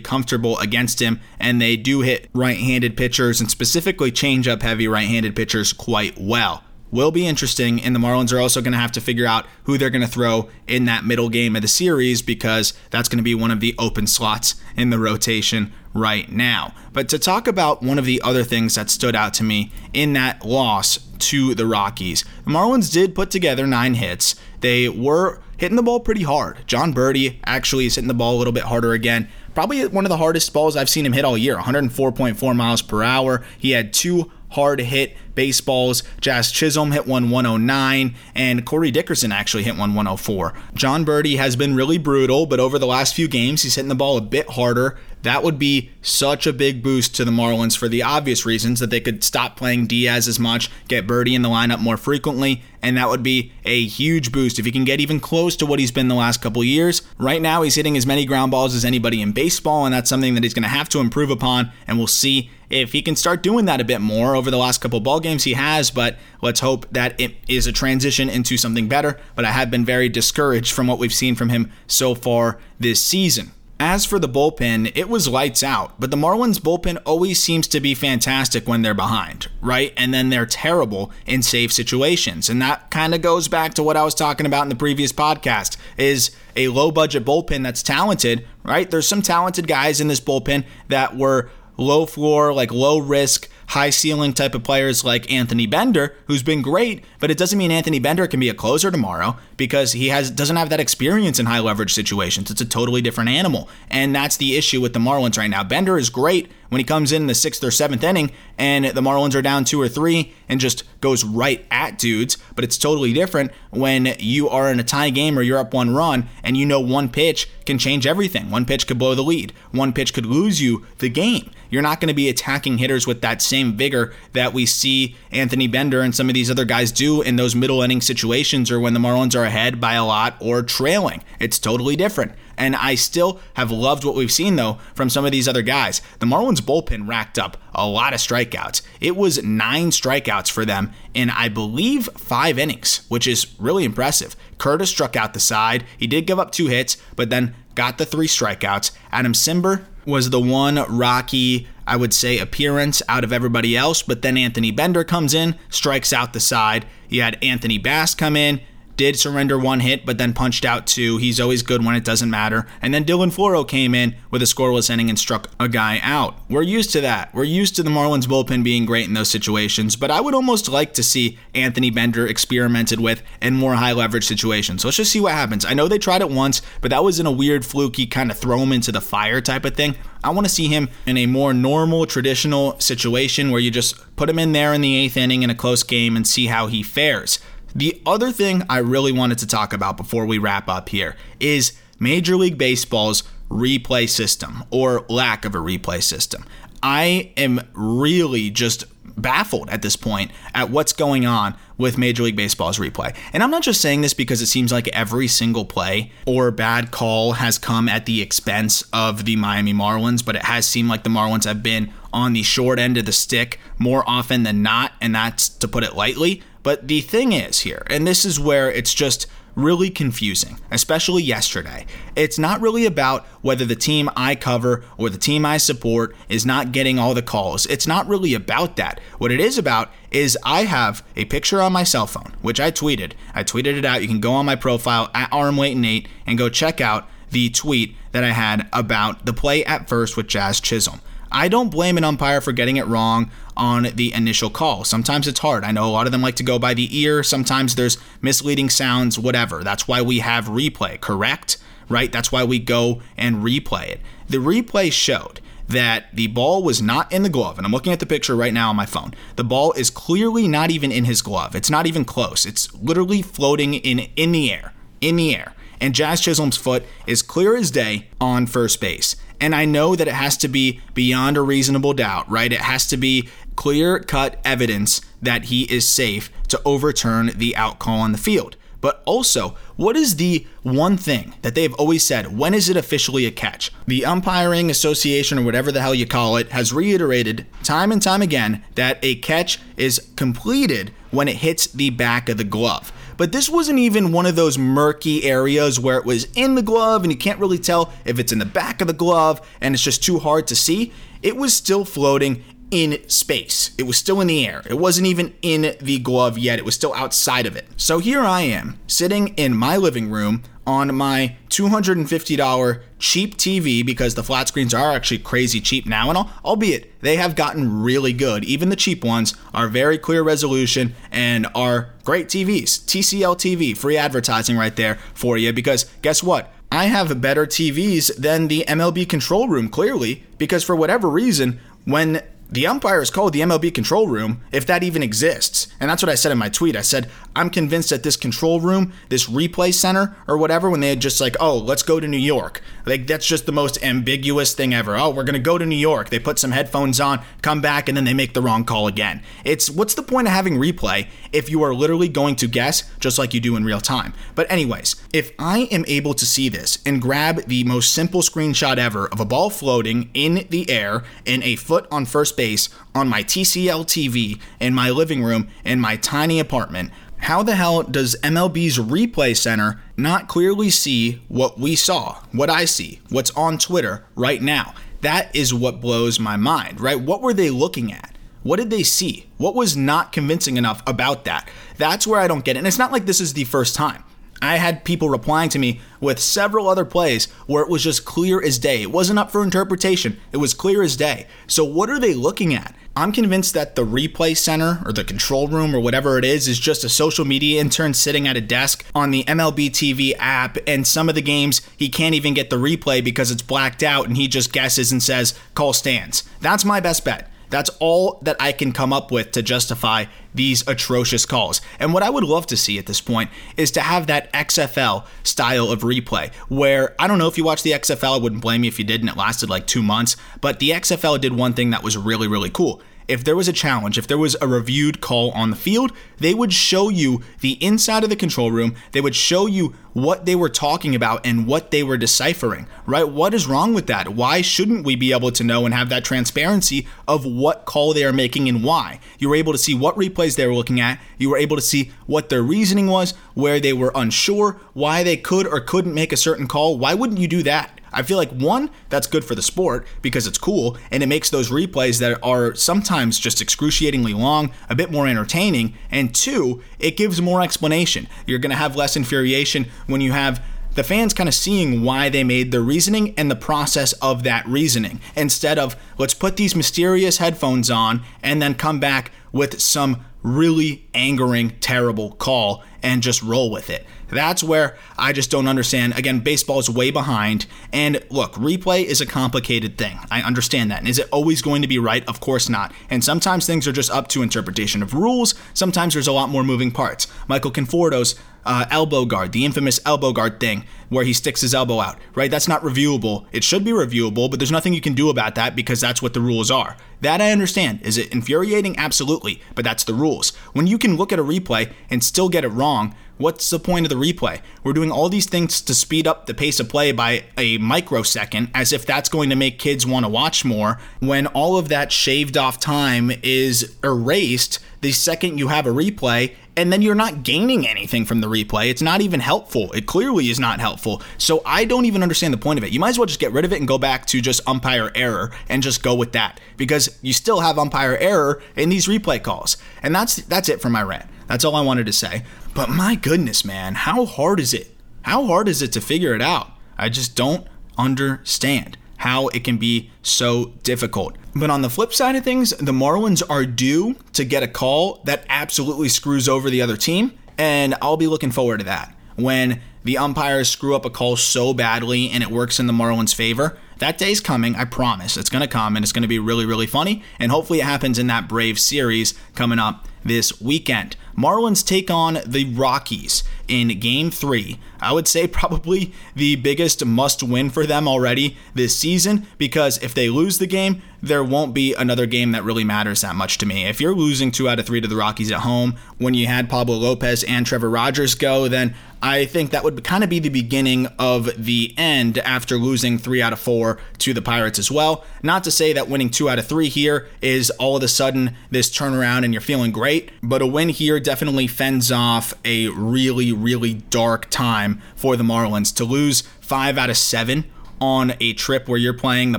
comfortable 0.00 0.58
against 0.58 1.00
him, 1.00 1.20
and 1.38 1.60
they 1.60 1.76
do 1.76 2.00
hit 2.00 2.28
right 2.34 2.58
handed 2.58 2.96
pitchers 2.96 3.40
and 3.40 3.48
specifically 3.48 4.10
change 4.10 4.48
up 4.48 4.62
heavy 4.62 4.88
right 4.88 5.06
handed 5.06 5.36
pitchers 5.36 5.72
quite 5.72 6.18
well. 6.18 6.64
Will 6.92 7.10
be 7.10 7.26
interesting. 7.26 7.82
And 7.82 7.96
the 7.96 7.98
Marlins 7.98 8.32
are 8.32 8.38
also 8.38 8.60
going 8.60 8.72
to 8.72 8.78
have 8.78 8.92
to 8.92 9.00
figure 9.00 9.26
out 9.26 9.46
who 9.64 9.78
they're 9.78 9.90
going 9.90 10.02
to 10.02 10.08
throw 10.08 10.48
in 10.68 10.84
that 10.84 11.04
middle 11.04 11.28
game 11.30 11.56
of 11.56 11.62
the 11.62 11.68
series 11.68 12.22
because 12.22 12.74
that's 12.90 13.08
going 13.08 13.18
to 13.18 13.24
be 13.24 13.34
one 13.34 13.50
of 13.50 13.60
the 13.60 13.74
open 13.78 14.06
slots 14.06 14.54
in 14.76 14.90
the 14.90 14.98
rotation 14.98 15.72
right 15.94 16.30
now. 16.30 16.74
But 16.92 17.08
to 17.08 17.18
talk 17.18 17.48
about 17.48 17.82
one 17.82 17.98
of 17.98 18.04
the 18.04 18.20
other 18.22 18.44
things 18.44 18.74
that 18.74 18.90
stood 18.90 19.16
out 19.16 19.34
to 19.34 19.44
me 19.44 19.72
in 19.92 20.12
that 20.12 20.44
loss 20.44 20.98
to 21.18 21.54
the 21.54 21.66
Rockies, 21.66 22.24
the 22.44 22.50
Marlins 22.50 22.92
did 22.92 23.14
put 23.14 23.30
together 23.30 23.66
nine 23.66 23.94
hits. 23.94 24.34
They 24.60 24.88
were 24.88 25.40
hitting 25.56 25.76
the 25.76 25.82
ball 25.82 26.00
pretty 26.00 26.22
hard. 26.22 26.58
Jon 26.66 26.92
Berti 26.92 27.38
actually 27.44 27.86
is 27.86 27.94
hitting 27.94 28.08
the 28.08 28.14
ball 28.14 28.36
a 28.36 28.38
little 28.38 28.52
bit 28.52 28.64
harder 28.64 28.92
again. 28.92 29.28
Probably 29.54 29.86
one 29.86 30.04
of 30.04 30.08
the 30.08 30.16
hardest 30.16 30.52
balls 30.52 30.76
I've 30.76 30.88
seen 30.88 31.06
him 31.06 31.12
hit 31.12 31.24
all 31.24 31.36
year 31.36 31.56
104.4 31.56 32.56
miles 32.56 32.82
per 32.82 33.02
hour. 33.02 33.44
He 33.58 33.72
had 33.72 33.92
two 33.92 34.30
hard 34.52 34.80
hit 34.80 35.16
baseballs. 35.34 36.02
Jazz 36.20 36.50
Chisholm 36.50 36.92
hit 36.92 37.06
one 37.06 37.30
109, 37.30 38.14
and 38.34 38.66
Corey 38.66 38.90
Dickerson 38.90 39.32
actually 39.32 39.62
hit 39.62 39.76
one 39.76 39.94
104. 39.94 40.54
Jon 40.74 41.04
Berti 41.04 41.36
has 41.36 41.56
been 41.56 41.74
really 41.74 41.98
brutal, 41.98 42.46
but 42.46 42.60
over 42.60 42.78
the 42.78 42.86
last 42.86 43.14
few 43.14 43.28
games, 43.28 43.62
he's 43.62 43.74
hitting 43.74 43.88
the 43.88 43.94
ball 43.94 44.16
a 44.16 44.22
bit 44.22 44.50
harder. 44.50 44.98
That 45.22 45.44
would 45.44 45.58
be 45.58 45.90
such 46.02 46.46
a 46.46 46.52
big 46.52 46.82
boost 46.82 47.14
to 47.16 47.24
the 47.24 47.30
Marlins 47.30 47.76
for 47.76 47.88
the 47.88 48.02
obvious 48.02 48.44
reasons 48.44 48.80
that 48.80 48.90
they 48.90 49.00
could 49.00 49.22
stop 49.22 49.56
playing 49.56 49.86
Diaz 49.86 50.26
as 50.26 50.40
much, 50.40 50.68
get 50.88 51.06
Berti 51.06 51.34
in 51.34 51.42
the 51.42 51.48
lineup 51.48 51.78
more 51.78 51.96
frequently, 51.96 52.62
and 52.82 52.96
that 52.96 53.08
would 53.08 53.22
be 53.22 53.52
a 53.64 53.86
huge 53.86 54.32
boost 54.32 54.58
if 54.58 54.64
he 54.64 54.72
can 54.72 54.84
get 54.84 55.00
even 55.00 55.20
close 55.20 55.54
to 55.56 55.66
what 55.66 55.78
he's 55.78 55.92
been 55.92 56.08
the 56.08 56.16
last 56.16 56.42
couple 56.42 56.64
years. 56.64 57.02
Right 57.18 57.40
now, 57.40 57.62
he's 57.62 57.76
hitting 57.76 57.96
as 57.96 58.04
many 58.04 58.24
ground 58.24 58.50
balls 58.50 58.74
as 58.74 58.84
anybody 58.84 59.22
in 59.22 59.30
baseball, 59.30 59.84
and 59.84 59.94
that's 59.94 60.10
something 60.10 60.34
that 60.34 60.42
he's 60.42 60.54
going 60.54 60.64
to 60.64 60.68
have 60.68 60.88
to 60.90 60.98
improve 60.98 61.30
upon, 61.30 61.70
and 61.86 61.98
we'll 61.98 62.08
see 62.08 62.50
if 62.72 62.92
he 62.92 63.02
can 63.02 63.14
start 63.14 63.42
doing 63.42 63.66
that 63.66 63.80
a 63.80 63.84
bit 63.84 64.00
more 64.00 64.34
over 64.34 64.50
the 64.50 64.56
last 64.56 64.80
couple 64.80 64.98
ball 65.00 65.20
games 65.20 65.44
he 65.44 65.52
has, 65.52 65.90
but 65.90 66.16
let's 66.40 66.60
hope 66.60 66.86
that 66.90 67.20
it 67.20 67.36
is 67.46 67.66
a 67.66 67.72
transition 67.72 68.28
into 68.28 68.56
something 68.56 68.88
better. 68.88 69.20
But 69.36 69.44
I 69.44 69.52
have 69.52 69.70
been 69.70 69.84
very 69.84 70.08
discouraged 70.08 70.72
from 70.72 70.86
what 70.86 70.98
we've 70.98 71.12
seen 71.12 71.34
from 71.34 71.50
him 71.50 71.70
so 71.86 72.14
far 72.14 72.58
this 72.80 73.02
season. 73.02 73.52
As 73.84 74.06
for 74.06 74.20
the 74.20 74.28
bullpen, 74.28 74.92
it 74.94 75.08
was 75.08 75.26
lights 75.26 75.64
out, 75.64 75.98
but 75.98 76.12
the 76.12 76.16
Marlins 76.16 76.60
bullpen 76.60 77.02
always 77.04 77.42
seems 77.42 77.66
to 77.66 77.80
be 77.80 77.94
fantastic 77.94 78.68
when 78.68 78.82
they're 78.82 78.94
behind, 78.94 79.48
right? 79.60 79.92
And 79.96 80.14
then 80.14 80.28
they're 80.28 80.46
terrible 80.46 81.10
in 81.26 81.42
safe 81.42 81.72
situations. 81.72 82.48
And 82.48 82.62
that 82.62 82.92
kind 82.92 83.12
of 83.12 83.22
goes 83.22 83.48
back 83.48 83.74
to 83.74 83.82
what 83.82 83.96
I 83.96 84.04
was 84.04 84.14
talking 84.14 84.46
about 84.46 84.62
in 84.62 84.68
the 84.68 84.76
previous 84.76 85.12
podcast 85.12 85.76
is 85.96 86.30
a 86.54 86.68
low 86.68 86.92
budget 86.92 87.24
bullpen 87.24 87.64
that's 87.64 87.82
talented, 87.82 88.46
right? 88.62 88.88
There's 88.88 89.08
some 89.08 89.20
talented 89.20 89.66
guys 89.66 90.00
in 90.00 90.06
this 90.06 90.20
bullpen 90.20 90.64
that 90.86 91.16
were 91.16 91.50
low 91.82 92.06
floor, 92.06 92.52
like 92.54 92.72
low 92.72 92.98
risk, 92.98 93.48
high 93.72 93.88
ceiling 93.88 94.34
type 94.34 94.54
of 94.54 94.62
players 94.62 95.02
like 95.02 95.32
Anthony 95.32 95.66
Bender, 95.66 96.14
who's 96.26 96.42
been 96.42 96.60
great, 96.60 97.02
but 97.20 97.30
it 97.30 97.38
doesn't 97.38 97.58
mean 97.58 97.70
Anthony 97.70 97.98
Bender 97.98 98.26
can 98.26 98.38
be 98.38 98.50
a 98.50 98.54
closer 98.54 98.90
tomorrow 98.90 99.38
because 99.56 99.92
he 99.92 100.08
has 100.08 100.30
doesn't 100.30 100.56
have 100.56 100.68
that 100.68 100.78
experience 100.78 101.38
in 101.38 101.46
high 101.46 101.58
leverage 101.58 101.94
situations. 101.94 102.50
It's 102.50 102.60
a 102.60 102.66
totally 102.66 103.00
different 103.00 103.30
animal. 103.30 103.70
And 103.88 104.14
that's 104.14 104.36
the 104.36 104.58
issue 104.58 104.82
with 104.82 104.92
the 104.92 104.98
Marlins 104.98 105.38
right 105.38 105.48
now. 105.48 105.64
Bender 105.64 105.96
is 105.96 106.10
great 106.10 106.50
when 106.68 106.80
he 106.80 106.84
comes 106.84 107.12
in 107.12 107.26
the 107.28 107.34
sixth 107.34 107.62
or 107.62 107.70
seventh 107.70 108.02
inning 108.02 108.30
and 108.58 108.86
the 108.86 109.02
Marlins 109.02 109.34
are 109.34 109.42
down 109.42 109.62
two 109.62 109.78
or 109.78 109.88
three 109.88 110.32
and 110.48 110.58
just 110.58 110.84
goes 111.02 111.22
right 111.22 111.66
at 111.70 111.98
dudes. 111.98 112.38
But 112.54 112.64
it's 112.64 112.78
totally 112.78 113.12
different 113.12 113.52
when 113.70 114.16
you 114.18 114.48
are 114.48 114.70
in 114.70 114.80
a 114.80 114.84
tie 114.84 115.10
game 115.10 115.38
or 115.38 115.42
you're 115.42 115.58
up 115.58 115.74
one 115.74 115.94
run 115.94 116.28
and 116.42 116.56
you 116.56 116.64
know 116.64 116.80
one 116.80 117.10
pitch 117.10 117.48
can 117.66 117.78
change 117.78 118.06
everything. 118.06 118.50
One 118.50 118.64
pitch 118.64 118.86
could 118.86 118.98
blow 118.98 119.14
the 119.14 119.22
lead, 119.22 119.52
one 119.70 119.92
pitch 119.92 120.14
could 120.14 120.26
lose 120.26 120.60
you 120.60 120.86
the 120.98 121.10
game. 121.10 121.50
You're 121.68 121.82
not 121.82 122.00
going 122.00 122.08
to 122.08 122.14
be 122.14 122.28
attacking 122.30 122.78
hitters 122.78 123.06
with 123.06 123.20
that 123.20 123.40
same 123.40 123.61
vigor 123.70 124.12
that 124.32 124.52
we 124.52 124.66
see 124.66 125.14
Anthony 125.30 125.68
Bender 125.68 126.00
and 126.00 126.14
some 126.14 126.28
of 126.28 126.34
these 126.34 126.50
other 126.50 126.64
guys 126.64 126.90
do 126.90 127.22
in 127.22 127.36
those 127.36 127.54
middle 127.54 127.82
inning 127.82 128.00
situations 128.00 128.70
or 128.70 128.80
when 128.80 128.94
the 128.94 128.98
Marlins 128.98 129.36
are 129.36 129.44
ahead 129.44 129.80
by 129.80 129.94
a 129.94 130.04
lot 130.04 130.34
or 130.40 130.62
trailing. 130.62 131.22
It's 131.38 131.58
totally 131.60 131.94
different. 131.94 132.32
And 132.56 132.76
I 132.76 132.94
still 132.96 133.40
have 133.54 133.70
loved 133.70 134.04
what 134.04 134.14
we've 134.14 134.32
seen, 134.32 134.56
though, 134.56 134.78
from 134.94 135.08
some 135.08 135.24
of 135.24 135.32
these 135.32 135.48
other 135.48 135.62
guys. 135.62 136.00
The 136.18 136.26
Marlins 136.26 136.60
bullpen 136.60 137.08
racked 137.08 137.38
up 137.38 137.56
a 137.74 137.86
lot 137.86 138.12
of 138.12 138.20
strikeouts. 138.20 138.82
It 139.00 139.16
was 139.16 139.42
nine 139.42 139.90
strikeouts 139.90 140.50
for 140.50 140.64
them 140.64 140.92
in, 141.14 141.30
I 141.30 141.48
believe, 141.48 142.08
five 142.16 142.58
innings, 142.58 143.06
which 143.08 143.26
is 143.26 143.54
really 143.58 143.84
impressive. 143.84 144.36
Curtis 144.58 144.90
struck 144.90 145.16
out 145.16 145.34
the 145.34 145.40
side. 145.40 145.84
He 145.96 146.06
did 146.06 146.26
give 146.26 146.38
up 146.38 146.52
two 146.52 146.66
hits, 146.66 146.96
but 147.16 147.30
then 147.30 147.54
got 147.74 147.98
the 147.98 148.06
three 148.06 148.28
strikeouts. 148.28 148.92
Adam 149.10 149.32
Cimber 149.32 149.84
was 150.04 150.30
the 150.30 150.40
one 150.40 150.76
rocky, 150.88 151.66
I 151.86 151.96
would 151.96 152.12
say, 152.12 152.38
appearance 152.38 153.02
out 153.08 153.24
of 153.24 153.32
everybody 153.32 153.76
else, 153.76 154.02
but 154.02 154.22
then 154.22 154.36
Anthony 154.36 154.70
Bender 154.70 155.04
comes 155.04 155.34
in, 155.34 155.56
strikes 155.68 156.12
out 156.12 156.32
the 156.32 156.40
side. 156.40 156.86
You 157.08 157.22
had 157.22 157.42
Anthony 157.42 157.78
Bass 157.78 158.14
come 158.14 158.36
in, 158.36 158.60
did 158.96 159.18
surrender 159.18 159.58
one 159.58 159.80
hit, 159.80 160.04
but 160.04 160.18
then 160.18 160.32
punched 160.32 160.64
out 160.64 160.86
two. 160.86 161.18
He's 161.18 161.40
always 161.40 161.62
good 161.62 161.84
when 161.84 161.94
it 161.94 162.04
doesn't 162.04 162.30
matter. 162.30 162.66
And 162.80 162.92
then 162.92 163.04
Dylan 163.04 163.32
Floro 163.32 163.66
came 163.66 163.94
in 163.94 164.14
with 164.30 164.42
a 164.42 164.46
scoreless 164.46 164.90
inning 164.90 165.08
and 165.08 165.18
struck 165.18 165.48
a 165.58 165.68
guy 165.68 166.00
out. 166.02 166.38
We're 166.48 166.62
used 166.62 166.92
to 166.92 167.00
that. 167.00 167.34
We're 167.34 167.44
used 167.44 167.76
to 167.76 167.82
the 167.82 167.90
Marlins 167.90 168.26
bullpen 168.26 168.64
being 168.64 168.86
great 168.86 169.08
in 169.08 169.14
those 169.14 169.30
situations, 169.30 169.96
but 169.96 170.10
I 170.10 170.20
would 170.20 170.34
almost 170.34 170.68
like 170.68 170.94
to 170.94 171.02
see 171.02 171.38
Anthony 171.54 171.90
Bender 171.90 172.26
experimented 172.26 173.00
with 173.00 173.22
in 173.40 173.54
more 173.54 173.74
high 173.74 173.92
leverage 173.92 174.26
situations. 174.26 174.82
So 174.82 174.88
let's 174.88 174.96
just 174.96 175.12
see 175.12 175.20
what 175.20 175.32
happens. 175.32 175.64
I 175.64 175.74
know 175.74 175.88
they 175.88 175.98
tried 175.98 176.20
it 176.20 176.30
once, 176.30 176.62
but 176.80 176.90
that 176.90 177.04
was 177.04 177.18
in 177.18 177.26
a 177.26 177.32
weird, 177.32 177.64
fluky 177.64 178.06
kind 178.06 178.30
of 178.30 178.38
throw 178.38 178.58
him 178.58 178.72
into 178.72 178.92
the 178.92 179.00
fire 179.00 179.40
type 179.40 179.64
of 179.64 179.74
thing. 179.74 179.96
I 180.24 180.30
want 180.30 180.46
to 180.46 180.52
see 180.52 180.68
him 180.68 180.88
in 181.04 181.16
a 181.16 181.26
more 181.26 181.52
normal, 181.52 182.06
traditional 182.06 182.78
situation 182.78 183.50
where 183.50 183.60
you 183.60 183.70
just 183.70 184.16
put 184.16 184.30
him 184.30 184.38
in 184.38 184.52
there 184.52 184.72
in 184.72 184.80
the 184.80 184.96
eighth 184.96 185.16
inning 185.16 185.42
in 185.42 185.50
a 185.50 185.54
close 185.54 185.82
game 185.82 186.16
and 186.16 186.26
see 186.26 186.46
how 186.46 186.68
he 186.68 186.82
fares. 186.82 187.40
The 187.74 188.00
other 188.04 188.32
thing 188.32 188.62
I 188.68 188.78
really 188.78 189.12
wanted 189.12 189.38
to 189.38 189.46
talk 189.46 189.72
about 189.72 189.96
before 189.96 190.26
we 190.26 190.38
wrap 190.38 190.68
up 190.68 190.88
here 190.88 191.16
is 191.40 191.72
Major 191.98 192.36
League 192.36 192.58
Baseball's 192.58 193.22
replay 193.48 194.08
system 194.08 194.64
or 194.70 195.04
lack 195.08 195.44
of 195.44 195.54
a 195.54 195.58
replay 195.58 196.02
system. 196.02 196.44
I 196.82 197.32
am 197.36 197.60
really 197.74 198.50
just 198.50 198.84
baffled 199.16 199.70
at 199.70 199.82
this 199.82 199.96
point 199.96 200.30
at 200.54 200.70
what's 200.70 200.92
going 200.92 201.26
on 201.26 201.54
with 201.78 201.98
Major 201.98 202.22
League 202.24 202.36
Baseball's 202.36 202.78
replay. 202.78 203.14
And 203.32 203.42
I'm 203.42 203.50
not 203.50 203.62
just 203.62 203.80
saying 203.80 204.00
this 204.00 204.14
because 204.14 204.40
it 204.40 204.46
seems 204.46 204.72
like 204.72 204.88
every 204.88 205.28
single 205.28 205.64
play 205.64 206.12
or 206.26 206.50
bad 206.50 206.90
call 206.90 207.32
has 207.32 207.58
come 207.58 207.88
at 207.88 208.06
the 208.06 208.20
expense 208.22 208.84
of 208.92 209.24
the 209.24 209.36
Miami 209.36 209.74
Marlins, 209.74 210.24
but 210.24 210.36
it 210.36 210.42
has 210.42 210.66
seemed 210.66 210.88
like 210.88 211.04
the 211.04 211.10
Marlins 211.10 211.44
have 211.44 211.62
been 211.62 211.92
on 212.12 212.32
the 212.32 212.42
short 212.42 212.78
end 212.78 212.96
of 212.98 213.06
the 213.06 213.12
stick 213.12 213.58
more 213.78 214.08
often 214.08 214.42
than 214.42 214.62
not, 214.62 214.92
and 215.00 215.14
that's 215.14 215.48
to 215.48 215.68
put 215.68 215.84
it 215.84 215.94
lightly. 215.94 216.42
But 216.62 216.88
the 216.88 217.00
thing 217.00 217.32
is 217.32 217.60
here, 217.60 217.82
and 217.90 218.06
this 218.06 218.24
is 218.24 218.38
where 218.38 218.70
it's 218.70 218.94
just 218.94 219.26
really 219.54 219.90
confusing, 219.90 220.58
especially 220.70 221.22
yesterday. 221.22 221.84
It's 222.16 222.38
not 222.38 222.60
really 222.60 222.86
about 222.86 223.26
whether 223.42 223.64
the 223.64 223.76
team 223.76 224.08
I 224.16 224.34
cover 224.34 224.82
or 224.96 225.10
the 225.10 225.18
team 225.18 225.44
I 225.44 225.58
support 225.58 226.14
is 226.28 226.46
not 226.46 226.72
getting 226.72 226.98
all 226.98 227.14
the 227.14 227.22
calls. 227.22 227.66
It's 227.66 227.86
not 227.86 228.06
really 228.06 228.34
about 228.34 228.76
that. 228.76 229.00
What 229.18 229.32
it 229.32 229.40
is 229.40 229.58
about 229.58 229.90
is 230.10 230.38
I 230.44 230.64
have 230.64 231.04
a 231.16 231.26
picture 231.26 231.60
on 231.60 231.72
my 231.72 231.84
cell 231.84 232.06
phone, 232.06 232.34
which 232.40 232.60
I 232.60 232.70
tweeted. 232.70 233.12
I 233.34 233.44
tweeted 233.44 233.76
it 233.76 233.84
out. 233.84 234.02
You 234.02 234.08
can 234.08 234.20
go 234.20 234.32
on 234.32 234.46
my 234.46 234.56
profile 234.56 235.10
at 235.14 235.30
RMWaiting8 235.30 236.06
and 236.26 236.38
go 236.38 236.48
check 236.48 236.80
out 236.80 237.08
the 237.30 237.50
tweet 237.50 237.96
that 238.12 238.24
I 238.24 238.30
had 238.30 238.68
about 238.72 239.26
the 239.26 239.32
play 239.32 239.64
at 239.64 239.88
first 239.88 240.16
with 240.16 240.28
Jazz 240.28 240.60
Chisholm. 240.60 241.00
I 241.32 241.48
don't 241.48 241.70
blame 241.70 241.96
an 241.96 242.04
umpire 242.04 242.40
for 242.40 242.52
getting 242.52 242.76
it 242.76 242.86
wrong 242.86 243.30
on 243.56 243.88
the 243.94 244.12
initial 244.12 244.50
call. 244.50 244.84
Sometimes 244.84 245.26
it's 245.26 245.40
hard. 245.40 245.64
I 245.64 245.72
know 245.72 245.86
a 245.86 245.90
lot 245.90 246.06
of 246.06 246.12
them 246.12 246.22
like 246.22 246.36
to 246.36 246.42
go 246.42 246.58
by 246.58 246.74
the 246.74 246.96
ear. 246.98 247.22
Sometimes 247.22 247.74
there's 247.74 247.98
misleading 248.20 248.70
sounds, 248.70 249.18
whatever. 249.18 249.64
That's 249.64 249.88
why 249.88 250.02
we 250.02 250.20
have 250.20 250.46
replay, 250.46 251.00
correct? 251.00 251.58
Right? 251.88 252.12
That's 252.12 252.30
why 252.30 252.44
we 252.44 252.58
go 252.58 253.02
and 253.16 253.36
replay 253.36 253.88
it. 253.88 254.00
The 254.28 254.38
replay 254.38 254.92
showed 254.92 255.40
that 255.68 256.14
the 256.14 256.26
ball 256.28 256.62
was 256.62 256.82
not 256.82 257.10
in 257.12 257.22
the 257.22 257.28
glove. 257.28 257.58
And 257.58 257.66
I'm 257.66 257.72
looking 257.72 257.92
at 257.92 258.00
the 258.00 258.06
picture 258.06 258.36
right 258.36 258.52
now 258.52 258.70
on 258.70 258.76
my 258.76 258.86
phone. 258.86 259.14
The 259.36 259.44
ball 259.44 259.72
is 259.72 259.90
clearly 259.90 260.46
not 260.46 260.70
even 260.70 260.92
in 260.92 261.04
his 261.04 261.22
glove. 261.22 261.54
It's 261.56 261.70
not 261.70 261.86
even 261.86 262.04
close. 262.04 262.44
It's 262.46 262.72
literally 262.74 263.22
floating 263.22 263.74
in 263.74 264.00
in 264.16 264.32
the 264.32 264.52
air. 264.52 264.72
In 265.00 265.16
the 265.16 265.34
air. 265.34 265.54
And 265.80 265.94
Jazz 265.94 266.20
Chisholm's 266.20 266.56
foot 266.56 266.84
is 267.06 267.22
clear 267.22 267.56
as 267.56 267.70
day 267.70 268.08
on 268.20 268.46
first 268.46 268.80
base. 268.80 269.16
And 269.42 269.56
I 269.56 269.64
know 269.64 269.96
that 269.96 270.06
it 270.06 270.14
has 270.14 270.36
to 270.38 270.48
be 270.48 270.80
beyond 270.94 271.36
a 271.36 271.42
reasonable 271.42 271.94
doubt, 271.94 272.30
right? 272.30 272.52
It 272.52 272.60
has 272.60 272.86
to 272.86 272.96
be 272.96 273.28
clear 273.56 273.98
cut 273.98 274.38
evidence 274.44 275.00
that 275.20 275.46
he 275.46 275.64
is 275.64 275.86
safe 275.86 276.30
to 276.46 276.62
overturn 276.64 277.32
the 277.34 277.56
out 277.56 277.80
call 277.80 277.98
on 277.98 278.12
the 278.12 278.18
field. 278.18 278.56
But 278.80 279.02
also, 279.04 279.56
what 279.74 279.96
is 279.96 280.14
the 280.14 280.46
one 280.62 280.96
thing 280.96 281.34
that 281.42 281.56
they've 281.56 281.74
always 281.74 282.04
said? 282.04 282.38
When 282.38 282.54
is 282.54 282.68
it 282.68 282.76
officially 282.76 283.26
a 283.26 283.32
catch? 283.32 283.72
The 283.86 284.04
umpiring 284.04 284.70
association, 284.70 285.40
or 285.40 285.44
whatever 285.44 285.72
the 285.72 285.80
hell 285.80 285.94
you 285.94 286.06
call 286.06 286.36
it, 286.36 286.52
has 286.52 286.72
reiterated 286.72 287.46
time 287.64 287.90
and 287.90 288.00
time 288.00 288.22
again 288.22 288.64
that 288.76 289.00
a 289.02 289.16
catch 289.16 289.58
is 289.76 290.08
completed 290.14 290.92
when 291.10 291.26
it 291.26 291.36
hits 291.36 291.66
the 291.66 291.90
back 291.90 292.28
of 292.28 292.38
the 292.38 292.44
glove. 292.44 292.92
But 293.16 293.32
this 293.32 293.48
wasn't 293.48 293.78
even 293.78 294.12
one 294.12 294.26
of 294.26 294.36
those 294.36 294.58
murky 294.58 295.24
areas 295.24 295.78
where 295.78 295.98
it 295.98 296.04
was 296.04 296.24
in 296.34 296.54
the 296.54 296.62
glove 296.62 297.02
and 297.02 297.12
you 297.12 297.18
can't 297.18 297.38
really 297.38 297.58
tell 297.58 297.92
if 298.04 298.18
it's 298.18 298.32
in 298.32 298.38
the 298.38 298.46
back 298.46 298.80
of 298.80 298.86
the 298.86 298.92
glove 298.92 299.46
and 299.60 299.74
it's 299.74 299.82
just 299.82 300.02
too 300.02 300.18
hard 300.18 300.46
to 300.48 300.56
see. 300.56 300.92
It 301.22 301.36
was 301.36 301.54
still 301.54 301.84
floating 301.84 302.44
in 302.72 303.06
space. 303.08 303.72
It 303.76 303.82
was 303.84 303.98
still 303.98 304.20
in 304.20 304.28
the 304.28 304.46
air. 304.46 304.62
It 304.68 304.78
wasn't 304.78 305.06
even 305.06 305.34
in 305.42 305.76
the 305.80 305.98
glove 305.98 306.38
yet. 306.38 306.58
It 306.58 306.64
was 306.64 306.74
still 306.74 306.94
outside 306.94 307.46
of 307.46 307.54
it. 307.54 307.66
So 307.76 307.98
here 307.98 308.22
I 308.22 308.40
am, 308.40 308.80
sitting 308.86 309.28
in 309.36 309.54
my 309.54 309.76
living 309.76 310.10
room 310.10 310.42
on 310.66 310.94
my 310.94 311.36
$250 311.50 312.80
cheap 312.98 313.36
TV 313.36 313.84
because 313.84 314.14
the 314.14 314.22
flat 314.22 314.48
screens 314.48 314.72
are 314.72 314.92
actually 314.92 315.18
crazy 315.18 315.60
cheap 315.60 315.86
now, 315.86 316.08
and 316.08 316.18
albeit 316.44 317.00
they 317.00 317.16
have 317.16 317.36
gotten 317.36 317.82
really 317.82 318.12
good. 318.12 318.44
Even 318.44 318.68
the 318.68 318.76
cheap 318.76 319.04
ones 319.04 319.34
are 319.52 319.68
very 319.68 319.98
clear 319.98 320.22
resolution 320.22 320.94
and 321.10 321.46
are 321.54 321.90
great 322.04 322.28
TVs. 322.28 322.84
TCL 322.84 323.36
TV, 323.36 323.76
free 323.76 323.96
advertising 323.96 324.56
right 324.56 324.76
there 324.76 324.98
for 325.14 325.36
you 325.36 325.52
because 325.52 325.84
guess 326.02 326.22
what? 326.22 326.52
I 326.70 326.86
have 326.86 327.20
better 327.20 327.44
TVs 327.44 328.16
than 328.16 328.48
the 328.48 328.64
MLB 328.66 329.06
control 329.06 329.46
room, 329.46 329.68
clearly, 329.68 330.24
because 330.38 330.64
for 330.64 330.74
whatever 330.74 331.10
reason, 331.10 331.60
when 331.84 332.22
the 332.52 332.66
umpire 332.66 333.00
is 333.00 333.10
called 333.10 333.32
the 333.32 333.40
MLB 333.40 333.74
control 333.74 334.08
room, 334.08 334.42
if 334.52 334.66
that 334.66 334.82
even 334.82 335.02
exists. 335.02 335.68
And 335.80 335.90
that's 335.90 336.02
what 336.02 336.10
I 336.10 336.14
said 336.14 336.32
in 336.32 336.38
my 336.38 336.50
tweet. 336.50 336.76
I 336.76 336.82
said, 336.82 337.10
I'm 337.34 337.48
convinced 337.48 337.88
that 337.90 338.02
this 338.02 338.16
control 338.16 338.60
room, 338.60 338.92
this 339.08 339.26
replay 339.26 339.72
center 339.72 340.14
or 340.28 340.36
whatever, 340.36 340.68
when 340.68 340.80
they 340.80 340.90
had 340.90 341.00
just 341.00 341.18
like, 341.18 341.34
oh, 341.40 341.56
let's 341.56 341.82
go 341.82 341.98
to 341.98 342.06
New 342.06 342.18
York. 342.18 342.60
Like, 342.84 343.06
that's 343.06 343.26
just 343.26 343.46
the 343.46 343.52
most 343.52 343.82
ambiguous 343.82 344.54
thing 344.54 344.74
ever. 344.74 344.96
Oh, 344.96 345.08
we're 345.08 345.24
going 345.24 345.32
to 345.32 345.38
go 345.38 345.56
to 345.56 345.64
New 345.64 345.76
York. 345.76 346.10
They 346.10 346.18
put 346.18 346.38
some 346.38 346.50
headphones 346.50 347.00
on, 347.00 347.24
come 347.40 347.62
back, 347.62 347.88
and 347.88 347.96
then 347.96 348.04
they 348.04 348.12
make 348.12 348.34
the 348.34 348.42
wrong 348.42 348.64
call 348.64 348.86
again. 348.86 349.22
It's 349.44 349.70
what's 349.70 349.94
the 349.94 350.02
point 350.02 350.26
of 350.26 350.34
having 350.34 350.56
replay 350.56 351.08
if 351.32 351.48
you 351.48 351.62
are 351.62 351.74
literally 351.74 352.08
going 352.08 352.36
to 352.36 352.46
guess 352.46 352.84
just 353.00 353.18
like 353.18 353.32
you 353.32 353.40
do 353.40 353.56
in 353.56 353.64
real 353.64 353.80
time? 353.80 354.12
But, 354.34 354.50
anyways, 354.52 354.96
if 355.14 355.32
I 355.38 355.60
am 355.70 355.86
able 355.88 356.12
to 356.14 356.26
see 356.26 356.50
this 356.50 356.80
and 356.84 357.00
grab 357.00 357.46
the 357.46 357.64
most 357.64 357.94
simple 357.94 358.20
screenshot 358.20 358.76
ever 358.76 359.06
of 359.08 359.20
a 359.20 359.24
ball 359.24 359.48
floating 359.48 360.10
in 360.12 360.46
the 360.50 360.68
air 360.68 361.04
in 361.24 361.42
a 361.42 361.56
foot 361.56 361.86
on 361.90 362.04
first 362.04 362.36
base, 362.36 362.41
space 362.42 362.68
on 362.92 363.08
my 363.08 363.22
TCL 363.22 363.86
TV 363.86 364.40
in 364.58 364.74
my 364.74 364.90
living 364.90 365.22
room 365.22 365.46
in 365.64 365.78
my 365.78 365.94
tiny 365.96 366.40
apartment. 366.40 366.90
How 367.18 367.44
the 367.44 367.54
hell 367.54 367.84
does 367.84 368.16
MLB's 368.24 368.78
replay 368.78 369.36
center 369.36 369.80
not 369.96 370.26
clearly 370.26 370.68
see 370.68 371.22
what 371.28 371.60
we 371.60 371.76
saw, 371.76 372.16
what 372.32 372.50
I 372.50 372.64
see, 372.64 373.00
what's 373.10 373.30
on 373.36 373.58
Twitter 373.58 374.06
right 374.16 374.42
now? 374.42 374.74
That 375.02 375.34
is 375.36 375.54
what 375.54 375.80
blows 375.80 376.18
my 376.18 376.36
mind, 376.36 376.80
right? 376.80 377.00
What 377.00 377.22
were 377.22 377.32
they 377.32 377.48
looking 377.48 377.92
at? 377.92 378.18
What 378.42 378.56
did 378.56 378.70
they 378.70 378.82
see? 378.82 379.28
What 379.36 379.54
was 379.54 379.76
not 379.76 380.10
convincing 380.10 380.56
enough 380.56 380.82
about 380.84 381.24
that? 381.26 381.48
That's 381.76 382.08
where 382.08 382.18
I 382.18 382.26
don't 382.26 382.44
get 382.44 382.56
it. 382.56 382.58
And 382.58 382.66
it's 382.66 382.78
not 382.78 382.90
like 382.90 383.06
this 383.06 383.20
is 383.20 383.34
the 383.34 383.44
first 383.44 383.76
time. 383.76 384.02
I 384.42 384.56
had 384.56 384.84
people 384.84 385.08
replying 385.08 385.48
to 385.50 385.58
me 385.58 385.80
with 386.00 386.18
several 386.18 386.68
other 386.68 386.84
plays 386.84 387.30
where 387.46 387.62
it 387.62 387.70
was 387.70 387.84
just 387.84 388.04
clear 388.04 388.42
as 388.42 388.58
day. 388.58 388.82
It 388.82 388.90
wasn't 388.90 389.20
up 389.20 389.30
for 389.30 389.42
interpretation, 389.44 390.20
it 390.32 390.38
was 390.38 390.52
clear 390.52 390.82
as 390.82 390.96
day. 390.96 391.26
So, 391.46 391.64
what 391.64 391.88
are 391.88 392.00
they 392.00 392.12
looking 392.12 392.52
at? 392.52 392.74
I'm 392.94 393.12
convinced 393.12 393.54
that 393.54 393.74
the 393.74 393.86
replay 393.86 394.36
center 394.36 394.82
or 394.84 394.92
the 394.92 395.04
control 395.04 395.48
room 395.48 395.74
or 395.74 395.80
whatever 395.80 396.18
it 396.18 396.26
is 396.26 396.46
is 396.46 396.58
just 396.58 396.84
a 396.84 396.90
social 396.90 397.24
media 397.24 397.58
intern 397.58 397.94
sitting 397.94 398.28
at 398.28 398.36
a 398.36 398.40
desk 398.40 398.84
on 398.94 399.10
the 399.10 399.24
MLB 399.24 399.70
TV 399.70 400.12
app. 400.18 400.58
And 400.66 400.86
some 400.86 401.08
of 401.08 401.14
the 401.14 401.22
games, 401.22 401.62
he 401.78 401.88
can't 401.88 402.14
even 402.14 402.34
get 402.34 402.50
the 402.50 402.56
replay 402.56 403.02
because 403.02 403.30
it's 403.30 403.40
blacked 403.40 403.82
out 403.82 404.08
and 404.08 404.18
he 404.18 404.28
just 404.28 404.52
guesses 404.52 404.92
and 404.92 405.02
says, 405.02 405.38
call 405.54 405.72
stands. 405.72 406.24
That's 406.42 406.66
my 406.66 406.80
best 406.80 407.02
bet. 407.02 407.31
That's 407.52 407.68
all 407.80 408.18
that 408.22 408.36
I 408.40 408.52
can 408.52 408.72
come 408.72 408.94
up 408.94 409.10
with 409.10 409.30
to 409.32 409.42
justify 409.42 410.06
these 410.34 410.66
atrocious 410.66 411.26
calls. 411.26 411.60
And 411.78 411.92
what 411.92 412.02
I 412.02 412.08
would 412.08 412.24
love 412.24 412.46
to 412.46 412.56
see 412.56 412.78
at 412.78 412.86
this 412.86 413.02
point 413.02 413.28
is 413.58 413.70
to 413.72 413.82
have 413.82 414.06
that 414.06 414.32
XFL 414.32 415.04
style 415.22 415.70
of 415.70 415.82
replay, 415.82 416.32
where 416.48 416.94
I 416.98 417.06
don't 417.06 417.18
know 417.18 417.28
if 417.28 417.36
you 417.36 417.44
watched 417.44 417.62
the 417.62 417.72
XFL, 417.72 418.14
I 418.14 418.22
wouldn't 418.22 418.40
blame 418.40 418.64
you 418.64 418.68
if 418.68 418.78
you 418.78 418.86
did, 418.86 419.02
and 419.02 419.10
it 419.10 419.18
lasted 419.18 419.50
like 419.50 419.66
two 419.66 419.82
months, 419.82 420.16
but 420.40 420.60
the 420.60 420.70
XFL 420.70 421.20
did 421.20 421.34
one 421.34 421.52
thing 421.52 421.70
that 421.70 421.82
was 421.82 421.94
really, 421.94 422.26
really 422.26 422.48
cool 422.48 422.80
if 423.12 423.24
there 423.24 423.36
was 423.36 423.46
a 423.46 423.52
challenge, 423.52 423.98
if 423.98 424.06
there 424.06 424.16
was 424.16 424.36
a 424.40 424.48
reviewed 424.48 425.00
call 425.02 425.30
on 425.32 425.50
the 425.50 425.56
field, 425.56 425.92
they 426.16 426.32
would 426.32 426.52
show 426.52 426.88
you 426.88 427.20
the 427.40 427.62
inside 427.64 428.02
of 428.02 428.10
the 428.10 428.16
control 428.16 428.50
room. 428.50 428.74
They 428.92 429.02
would 429.02 429.14
show 429.14 429.46
you 429.46 429.74
what 429.92 430.24
they 430.24 430.34
were 430.34 430.48
talking 430.48 430.94
about 430.94 431.26
and 431.26 431.46
what 431.46 431.70
they 431.70 431.82
were 431.82 431.98
deciphering, 431.98 432.66
right? 432.86 433.06
What 433.06 433.34
is 433.34 433.46
wrong 433.46 433.74
with 433.74 433.86
that? 433.88 434.08
Why 434.14 434.40
shouldn't 434.40 434.86
we 434.86 434.96
be 434.96 435.12
able 435.12 435.30
to 435.32 435.44
know 435.44 435.66
and 435.66 435.74
have 435.74 435.90
that 435.90 436.04
transparency 436.04 436.86
of 437.06 437.26
what 437.26 437.66
call 437.66 437.92
they 437.92 438.04
are 438.04 438.14
making 438.14 438.48
and 438.48 438.64
why? 438.64 438.98
You 439.18 439.28
were 439.28 439.36
able 439.36 439.52
to 439.52 439.58
see 439.58 439.74
what 439.74 439.96
replays 439.96 440.36
they 440.36 440.46
were 440.46 440.54
looking 440.54 440.80
at. 440.80 440.98
You 441.18 441.28
were 441.28 441.36
able 441.36 441.56
to 441.56 441.62
see 441.62 441.92
what 442.06 442.30
their 442.30 442.42
reasoning 442.42 442.86
was, 442.86 443.12
where 443.34 443.60
they 443.60 443.74
were 443.74 443.92
unsure, 443.94 444.58
why 444.72 445.02
they 445.02 445.18
could 445.18 445.46
or 445.46 445.60
couldn't 445.60 445.92
make 445.92 446.12
a 446.12 446.16
certain 446.16 446.48
call. 446.48 446.78
Why 446.78 446.94
wouldn't 446.94 447.20
you 447.20 447.28
do 447.28 447.42
that? 447.42 447.78
I 447.92 448.02
feel 448.02 448.16
like 448.16 448.30
one, 448.30 448.70
that's 448.88 449.06
good 449.06 449.24
for 449.24 449.34
the 449.34 449.42
sport 449.42 449.86
because 450.00 450.26
it's 450.26 450.38
cool 450.38 450.76
and 450.90 451.02
it 451.02 451.06
makes 451.06 451.30
those 451.30 451.50
replays 451.50 452.00
that 452.00 452.18
are 452.22 452.54
sometimes 452.54 453.18
just 453.18 453.40
excruciatingly 453.40 454.14
long 454.14 454.52
a 454.68 454.74
bit 454.74 454.90
more 454.90 455.06
entertaining. 455.06 455.74
And 455.90 456.14
two, 456.14 456.62
it 456.78 456.96
gives 456.96 457.20
more 457.20 457.42
explanation. 457.42 458.08
You're 458.26 458.38
going 458.38 458.50
to 458.50 458.56
have 458.56 458.76
less 458.76 458.96
infuriation 458.96 459.66
when 459.86 460.00
you 460.00 460.12
have 460.12 460.42
the 460.74 460.82
fans 460.82 461.12
kind 461.12 461.28
of 461.28 461.34
seeing 461.34 461.82
why 461.82 462.08
they 462.08 462.24
made 462.24 462.50
their 462.50 462.62
reasoning 462.62 463.12
and 463.18 463.30
the 463.30 463.36
process 463.36 463.92
of 463.94 464.22
that 464.22 464.46
reasoning 464.46 465.00
instead 465.14 465.58
of 465.58 465.76
let's 465.98 466.14
put 466.14 466.36
these 466.36 466.56
mysterious 466.56 467.18
headphones 467.18 467.70
on 467.70 468.02
and 468.22 468.40
then 468.40 468.54
come 468.54 468.80
back 468.80 469.12
with 469.32 469.60
some 469.60 470.02
really 470.22 470.88
angering, 470.94 471.50
terrible 471.60 472.12
call 472.12 472.62
and 472.82 473.02
just 473.02 473.22
roll 473.22 473.50
with 473.50 473.70
it. 473.70 473.86
That's 474.08 474.42
where 474.42 474.76
I 474.98 475.12
just 475.12 475.30
don't 475.30 475.48
understand. 475.48 475.96
Again, 475.96 476.20
baseball 476.20 476.58
is 476.58 476.68
way 476.68 476.90
behind. 476.90 477.46
And 477.72 478.04
look, 478.10 478.34
replay 478.34 478.84
is 478.84 479.00
a 479.00 479.06
complicated 479.06 479.78
thing. 479.78 479.98
I 480.10 480.20
understand 480.20 480.70
that. 480.70 480.80
And 480.80 480.88
is 480.88 480.98
it 480.98 481.08
always 481.10 481.40
going 481.40 481.62
to 481.62 481.68
be 481.68 481.78
right? 481.78 482.06
Of 482.06 482.20
course 482.20 482.48
not. 482.48 482.72
And 482.90 483.02
sometimes 483.02 483.46
things 483.46 483.66
are 483.66 483.72
just 483.72 483.90
up 483.90 484.08
to 484.08 484.22
interpretation 484.22 484.82
of 484.82 484.92
rules. 484.94 485.34
Sometimes 485.54 485.94
there's 485.94 486.06
a 486.06 486.12
lot 486.12 486.28
more 486.28 486.44
moving 486.44 486.70
parts. 486.70 487.06
Michael 487.26 487.50
Conforto's 487.50 488.14
uh, 488.44 488.66
elbow 488.70 489.04
guard, 489.04 489.32
the 489.32 489.44
infamous 489.44 489.80
elbow 489.86 490.12
guard 490.12 490.40
thing 490.40 490.64
where 490.88 491.04
he 491.04 491.12
sticks 491.12 491.40
his 491.40 491.54
elbow 491.54 491.80
out, 491.80 491.98
right? 492.14 492.30
That's 492.30 492.48
not 492.48 492.62
reviewable. 492.62 493.24
It 493.32 493.44
should 493.44 493.64
be 493.64 493.70
reviewable, 493.70 494.30
but 494.30 494.38
there's 494.38 494.52
nothing 494.52 494.74
you 494.74 494.80
can 494.80 494.94
do 494.94 495.08
about 495.08 495.36
that 495.36 495.56
because 495.56 495.80
that's 495.80 496.02
what 496.02 496.12
the 496.12 496.20
rules 496.20 496.50
are. 496.50 496.76
That 497.00 497.20
I 497.20 497.32
understand. 497.32 497.82
Is 497.82 497.98
it 497.98 498.12
infuriating? 498.12 498.78
Absolutely, 498.78 499.40
but 499.54 499.64
that's 499.64 499.84
the 499.84 499.94
rules. 499.94 500.30
When 500.52 500.66
you 500.66 500.78
can 500.78 500.96
look 500.96 501.12
at 501.12 501.18
a 501.18 501.24
replay 501.24 501.72
and 501.90 502.02
still 502.04 502.28
get 502.28 502.44
it 502.44 502.48
wrong, 502.48 502.71
What's 503.18 503.50
the 503.50 503.60
point 503.60 503.86
of 503.86 503.90
the 503.90 504.12
replay? 504.12 504.40
We're 504.64 504.72
doing 504.72 504.90
all 504.90 505.08
these 505.08 505.28
things 505.28 505.60
to 505.62 505.74
speed 505.74 506.06
up 506.08 506.26
the 506.26 506.34
pace 506.34 506.58
of 506.58 506.68
play 506.68 506.90
by 506.90 507.24
a 507.36 507.58
microsecond 507.58 508.50
as 508.54 508.72
if 508.72 508.84
that's 508.84 509.08
going 509.08 509.30
to 509.30 509.36
make 509.36 509.58
kids 509.58 509.86
want 509.86 510.04
to 510.04 510.08
watch 510.08 510.44
more 510.44 510.80
when 510.98 511.28
all 511.28 511.56
of 511.56 511.68
that 511.68 511.92
shaved 511.92 512.36
off 512.36 512.58
time 512.58 513.12
is 513.22 513.76
erased 513.84 514.58
the 514.80 514.90
second 514.90 515.38
you 515.38 515.46
have 515.48 515.66
a 515.66 515.70
replay 515.70 516.34
and 516.56 516.72
then 516.72 516.82
you're 516.82 516.96
not 516.96 517.22
gaining 517.22 517.66
anything 517.66 518.04
from 518.04 518.20
the 518.20 518.26
replay. 518.26 518.68
It's 518.68 518.82
not 518.82 519.00
even 519.00 519.20
helpful. 519.20 519.72
It 519.72 519.86
clearly 519.86 520.28
is 520.28 520.40
not 520.40 520.60
helpful. 520.60 521.00
So 521.16 521.40
I 521.46 521.64
don't 521.64 521.84
even 521.84 522.02
understand 522.02 522.34
the 522.34 522.38
point 522.38 522.58
of 522.58 522.64
it. 522.64 522.72
You 522.72 522.80
might 522.80 522.90
as 522.90 522.98
well 522.98 523.06
just 523.06 523.20
get 523.20 523.32
rid 523.32 523.44
of 523.44 523.52
it 523.52 523.58
and 523.60 523.68
go 523.68 523.78
back 523.78 524.06
to 524.06 524.20
just 524.20 524.46
umpire 524.46 524.90
error 524.94 525.30
and 525.48 525.62
just 525.62 525.82
go 525.82 525.94
with 525.94 526.12
that 526.12 526.40
because 526.56 526.98
you 527.00 527.12
still 527.12 527.40
have 527.40 527.58
umpire 527.58 527.96
error 527.96 528.42
in 528.56 528.68
these 528.68 528.88
replay 528.88 529.22
calls. 529.22 529.56
And 529.82 529.94
that's 529.94 530.16
that's 530.16 530.48
it 530.48 530.60
for 530.60 530.68
my 530.68 530.82
rant. 530.82 531.06
That's 531.26 531.44
all 531.44 531.56
I 531.56 531.62
wanted 531.62 531.86
to 531.86 531.92
say. 531.92 532.24
But 532.54 532.68
my 532.68 532.94
goodness, 532.94 533.44
man, 533.44 533.74
how 533.74 534.04
hard 534.06 534.40
is 534.40 534.52
it? 534.52 534.76
How 535.02 535.26
hard 535.26 535.48
is 535.48 535.62
it 535.62 535.72
to 535.72 535.80
figure 535.80 536.14
it 536.14 536.22
out? 536.22 536.50
I 536.78 536.88
just 536.88 537.16
don't 537.16 537.46
understand 537.78 538.76
how 538.98 539.28
it 539.28 539.42
can 539.42 539.56
be 539.56 539.90
so 540.02 540.52
difficult. 540.62 541.16
But 541.34 541.50
on 541.50 541.62
the 541.62 541.70
flip 541.70 541.92
side 541.92 542.14
of 542.14 542.24
things, 542.24 542.50
the 542.50 542.72
Marlins 542.72 543.22
are 543.28 543.44
due 543.44 543.96
to 544.12 544.24
get 544.24 544.42
a 544.42 544.48
call 544.48 545.00
that 545.04 545.24
absolutely 545.28 545.88
screws 545.88 546.28
over 546.28 546.50
the 546.50 546.62
other 546.62 546.76
team, 546.76 547.18
and 547.36 547.74
I'll 547.82 547.96
be 547.96 548.06
looking 548.06 548.30
forward 548.30 548.58
to 548.58 548.64
that. 548.66 548.94
When 549.16 549.60
the 549.84 549.98
umpires 549.98 550.48
screw 550.48 550.76
up 550.76 550.84
a 550.84 550.90
call 550.90 551.16
so 551.16 551.52
badly 551.52 552.10
and 552.10 552.22
it 552.22 552.30
works 552.30 552.60
in 552.60 552.66
the 552.66 552.72
Marlins' 552.72 553.14
favor, 553.14 553.58
that 553.82 553.98
day's 553.98 554.20
coming, 554.20 554.54
I 554.54 554.64
promise. 554.64 555.16
It's 555.16 555.28
going 555.28 555.42
to 555.42 555.48
come 555.48 555.76
and 555.76 555.84
it's 555.84 555.92
going 555.92 556.02
to 556.02 556.08
be 556.08 556.20
really, 556.20 556.46
really 556.46 556.68
funny. 556.68 557.02
And 557.18 557.32
hopefully 557.32 557.58
it 557.58 557.64
happens 557.64 557.98
in 557.98 558.06
that 558.06 558.28
Brave 558.28 558.58
series 558.58 559.14
coming 559.34 559.58
up 559.58 559.88
this 560.04 560.40
weekend. 560.40 560.96
Marlins 561.18 561.66
take 561.66 561.90
on 561.90 562.18
the 562.24 562.44
Rockies 562.54 563.24
in 563.48 563.80
game 563.80 564.10
three. 564.10 564.58
I 564.82 564.92
would 564.92 565.08
say 565.08 565.26
probably 565.26 565.92
the 566.14 566.36
biggest 566.36 566.84
must 566.84 567.22
win 567.22 567.50
for 567.50 567.66
them 567.66 567.88
already 567.88 568.36
this 568.54 568.76
season 568.78 569.26
because 569.38 569.82
if 569.82 569.94
they 569.94 570.08
lose 570.08 570.38
the 570.38 570.46
game, 570.46 570.82
there 571.02 571.24
won't 571.24 571.52
be 571.52 571.74
another 571.74 572.06
game 572.06 572.30
that 572.32 572.44
really 572.44 572.62
matters 572.62 573.00
that 573.00 573.16
much 573.16 573.38
to 573.38 573.46
me. 573.46 573.66
If 573.66 573.80
you're 573.80 573.94
losing 573.94 574.30
two 574.30 574.48
out 574.48 574.60
of 574.60 574.66
three 574.66 574.80
to 574.80 574.86
the 574.86 574.96
Rockies 574.96 575.32
at 575.32 575.40
home 575.40 575.76
when 575.98 576.14
you 576.14 576.28
had 576.28 576.48
Pablo 576.48 576.76
Lopez 576.76 577.24
and 577.24 577.44
Trevor 577.44 577.68
Rogers 577.68 578.14
go, 578.14 578.46
then 578.46 578.74
I 579.02 579.24
think 579.24 579.50
that 579.50 579.64
would 579.64 579.82
kind 579.82 580.04
of 580.04 580.10
be 580.10 580.20
the 580.20 580.28
beginning 580.28 580.86
of 580.96 581.28
the 581.36 581.74
end 581.76 582.18
after 582.18 582.56
losing 582.56 582.98
three 582.98 583.20
out 583.20 583.32
of 583.32 583.40
four 583.40 583.80
to 583.98 584.14
the 584.14 584.22
Pirates 584.22 584.60
as 584.60 584.70
well. 584.70 585.04
Not 585.24 585.42
to 585.42 585.50
say 585.50 585.72
that 585.72 585.88
winning 585.88 586.08
two 586.08 586.30
out 586.30 586.38
of 586.38 586.46
three 586.46 586.68
here 586.68 587.08
is 587.20 587.50
all 587.50 587.76
of 587.76 587.82
a 587.82 587.88
sudden 587.88 588.36
this 588.50 588.70
turnaround 588.70 589.24
and 589.24 589.34
you're 589.34 589.40
feeling 589.40 589.72
great, 589.72 590.12
but 590.22 590.40
a 590.40 590.46
win 590.46 590.68
here 590.68 591.00
definitely 591.00 591.48
fends 591.48 591.90
off 591.90 592.32
a 592.44 592.68
really, 592.68 593.32
really 593.32 593.74
dark 593.74 594.28
time 594.72 594.82
for 594.94 595.16
the 595.16 595.24
Marlins. 595.24 595.74
To 595.76 595.84
lose 595.84 596.22
five 596.40 596.78
out 596.78 596.90
of 596.90 596.96
seven 596.96 597.50
on 597.80 598.14
a 598.20 598.32
trip 598.34 598.68
where 598.68 598.78
you're 598.78 598.92
playing 598.92 599.32
the 599.32 599.38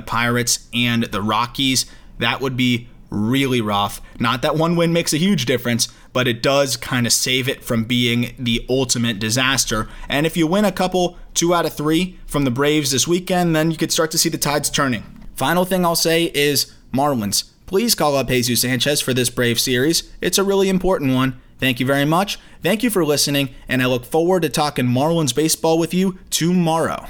Pirates 0.00 0.68
and 0.74 1.04
the 1.04 1.22
Rockies, 1.22 1.86
that 2.18 2.40
would 2.40 2.56
be 2.56 2.88
really 3.10 3.60
rough. 3.60 4.00
Not 4.18 4.42
that 4.42 4.56
one 4.56 4.76
win 4.76 4.92
makes 4.92 5.12
a 5.12 5.18
huge 5.18 5.46
difference, 5.46 5.88
but 6.12 6.26
it 6.26 6.42
does 6.42 6.76
kind 6.76 7.06
of 7.06 7.12
save 7.12 7.48
it 7.48 7.62
from 7.62 7.84
being 7.84 8.34
the 8.38 8.64
ultimate 8.68 9.18
disaster. 9.18 9.88
And 10.08 10.26
if 10.26 10.36
you 10.36 10.46
win 10.46 10.64
a 10.64 10.72
couple, 10.72 11.18
two 11.32 11.54
out 11.54 11.66
of 11.66 11.74
three 11.74 12.18
from 12.26 12.44
the 12.44 12.50
Braves 12.50 12.90
this 12.90 13.06
weekend, 13.06 13.54
then 13.54 13.70
you 13.70 13.76
could 13.76 13.92
start 13.92 14.10
to 14.12 14.18
see 14.18 14.28
the 14.28 14.38
tides 14.38 14.68
turning. 14.68 15.04
Final 15.34 15.64
thing 15.64 15.84
I'll 15.84 15.96
say 15.96 16.24
is 16.34 16.72
Marlins. 16.92 17.50
Please 17.66 17.94
call 17.94 18.16
up 18.16 18.28
Jesus 18.28 18.60
Sanchez 18.60 19.00
for 19.00 19.14
this 19.14 19.30
Brave 19.30 19.58
series. 19.58 20.12
It's 20.20 20.38
a 20.38 20.44
really 20.44 20.68
important 20.68 21.14
one. 21.14 21.40
Thank 21.58 21.80
you 21.80 21.86
very 21.86 22.04
much. 22.04 22.38
Thank 22.62 22.82
you 22.82 22.90
for 22.90 23.04
listening, 23.04 23.50
and 23.68 23.82
I 23.82 23.86
look 23.86 24.04
forward 24.04 24.42
to 24.42 24.48
talking 24.48 24.86
Marlins 24.86 25.34
baseball 25.34 25.78
with 25.78 25.94
you 25.94 26.18
tomorrow. 26.30 27.06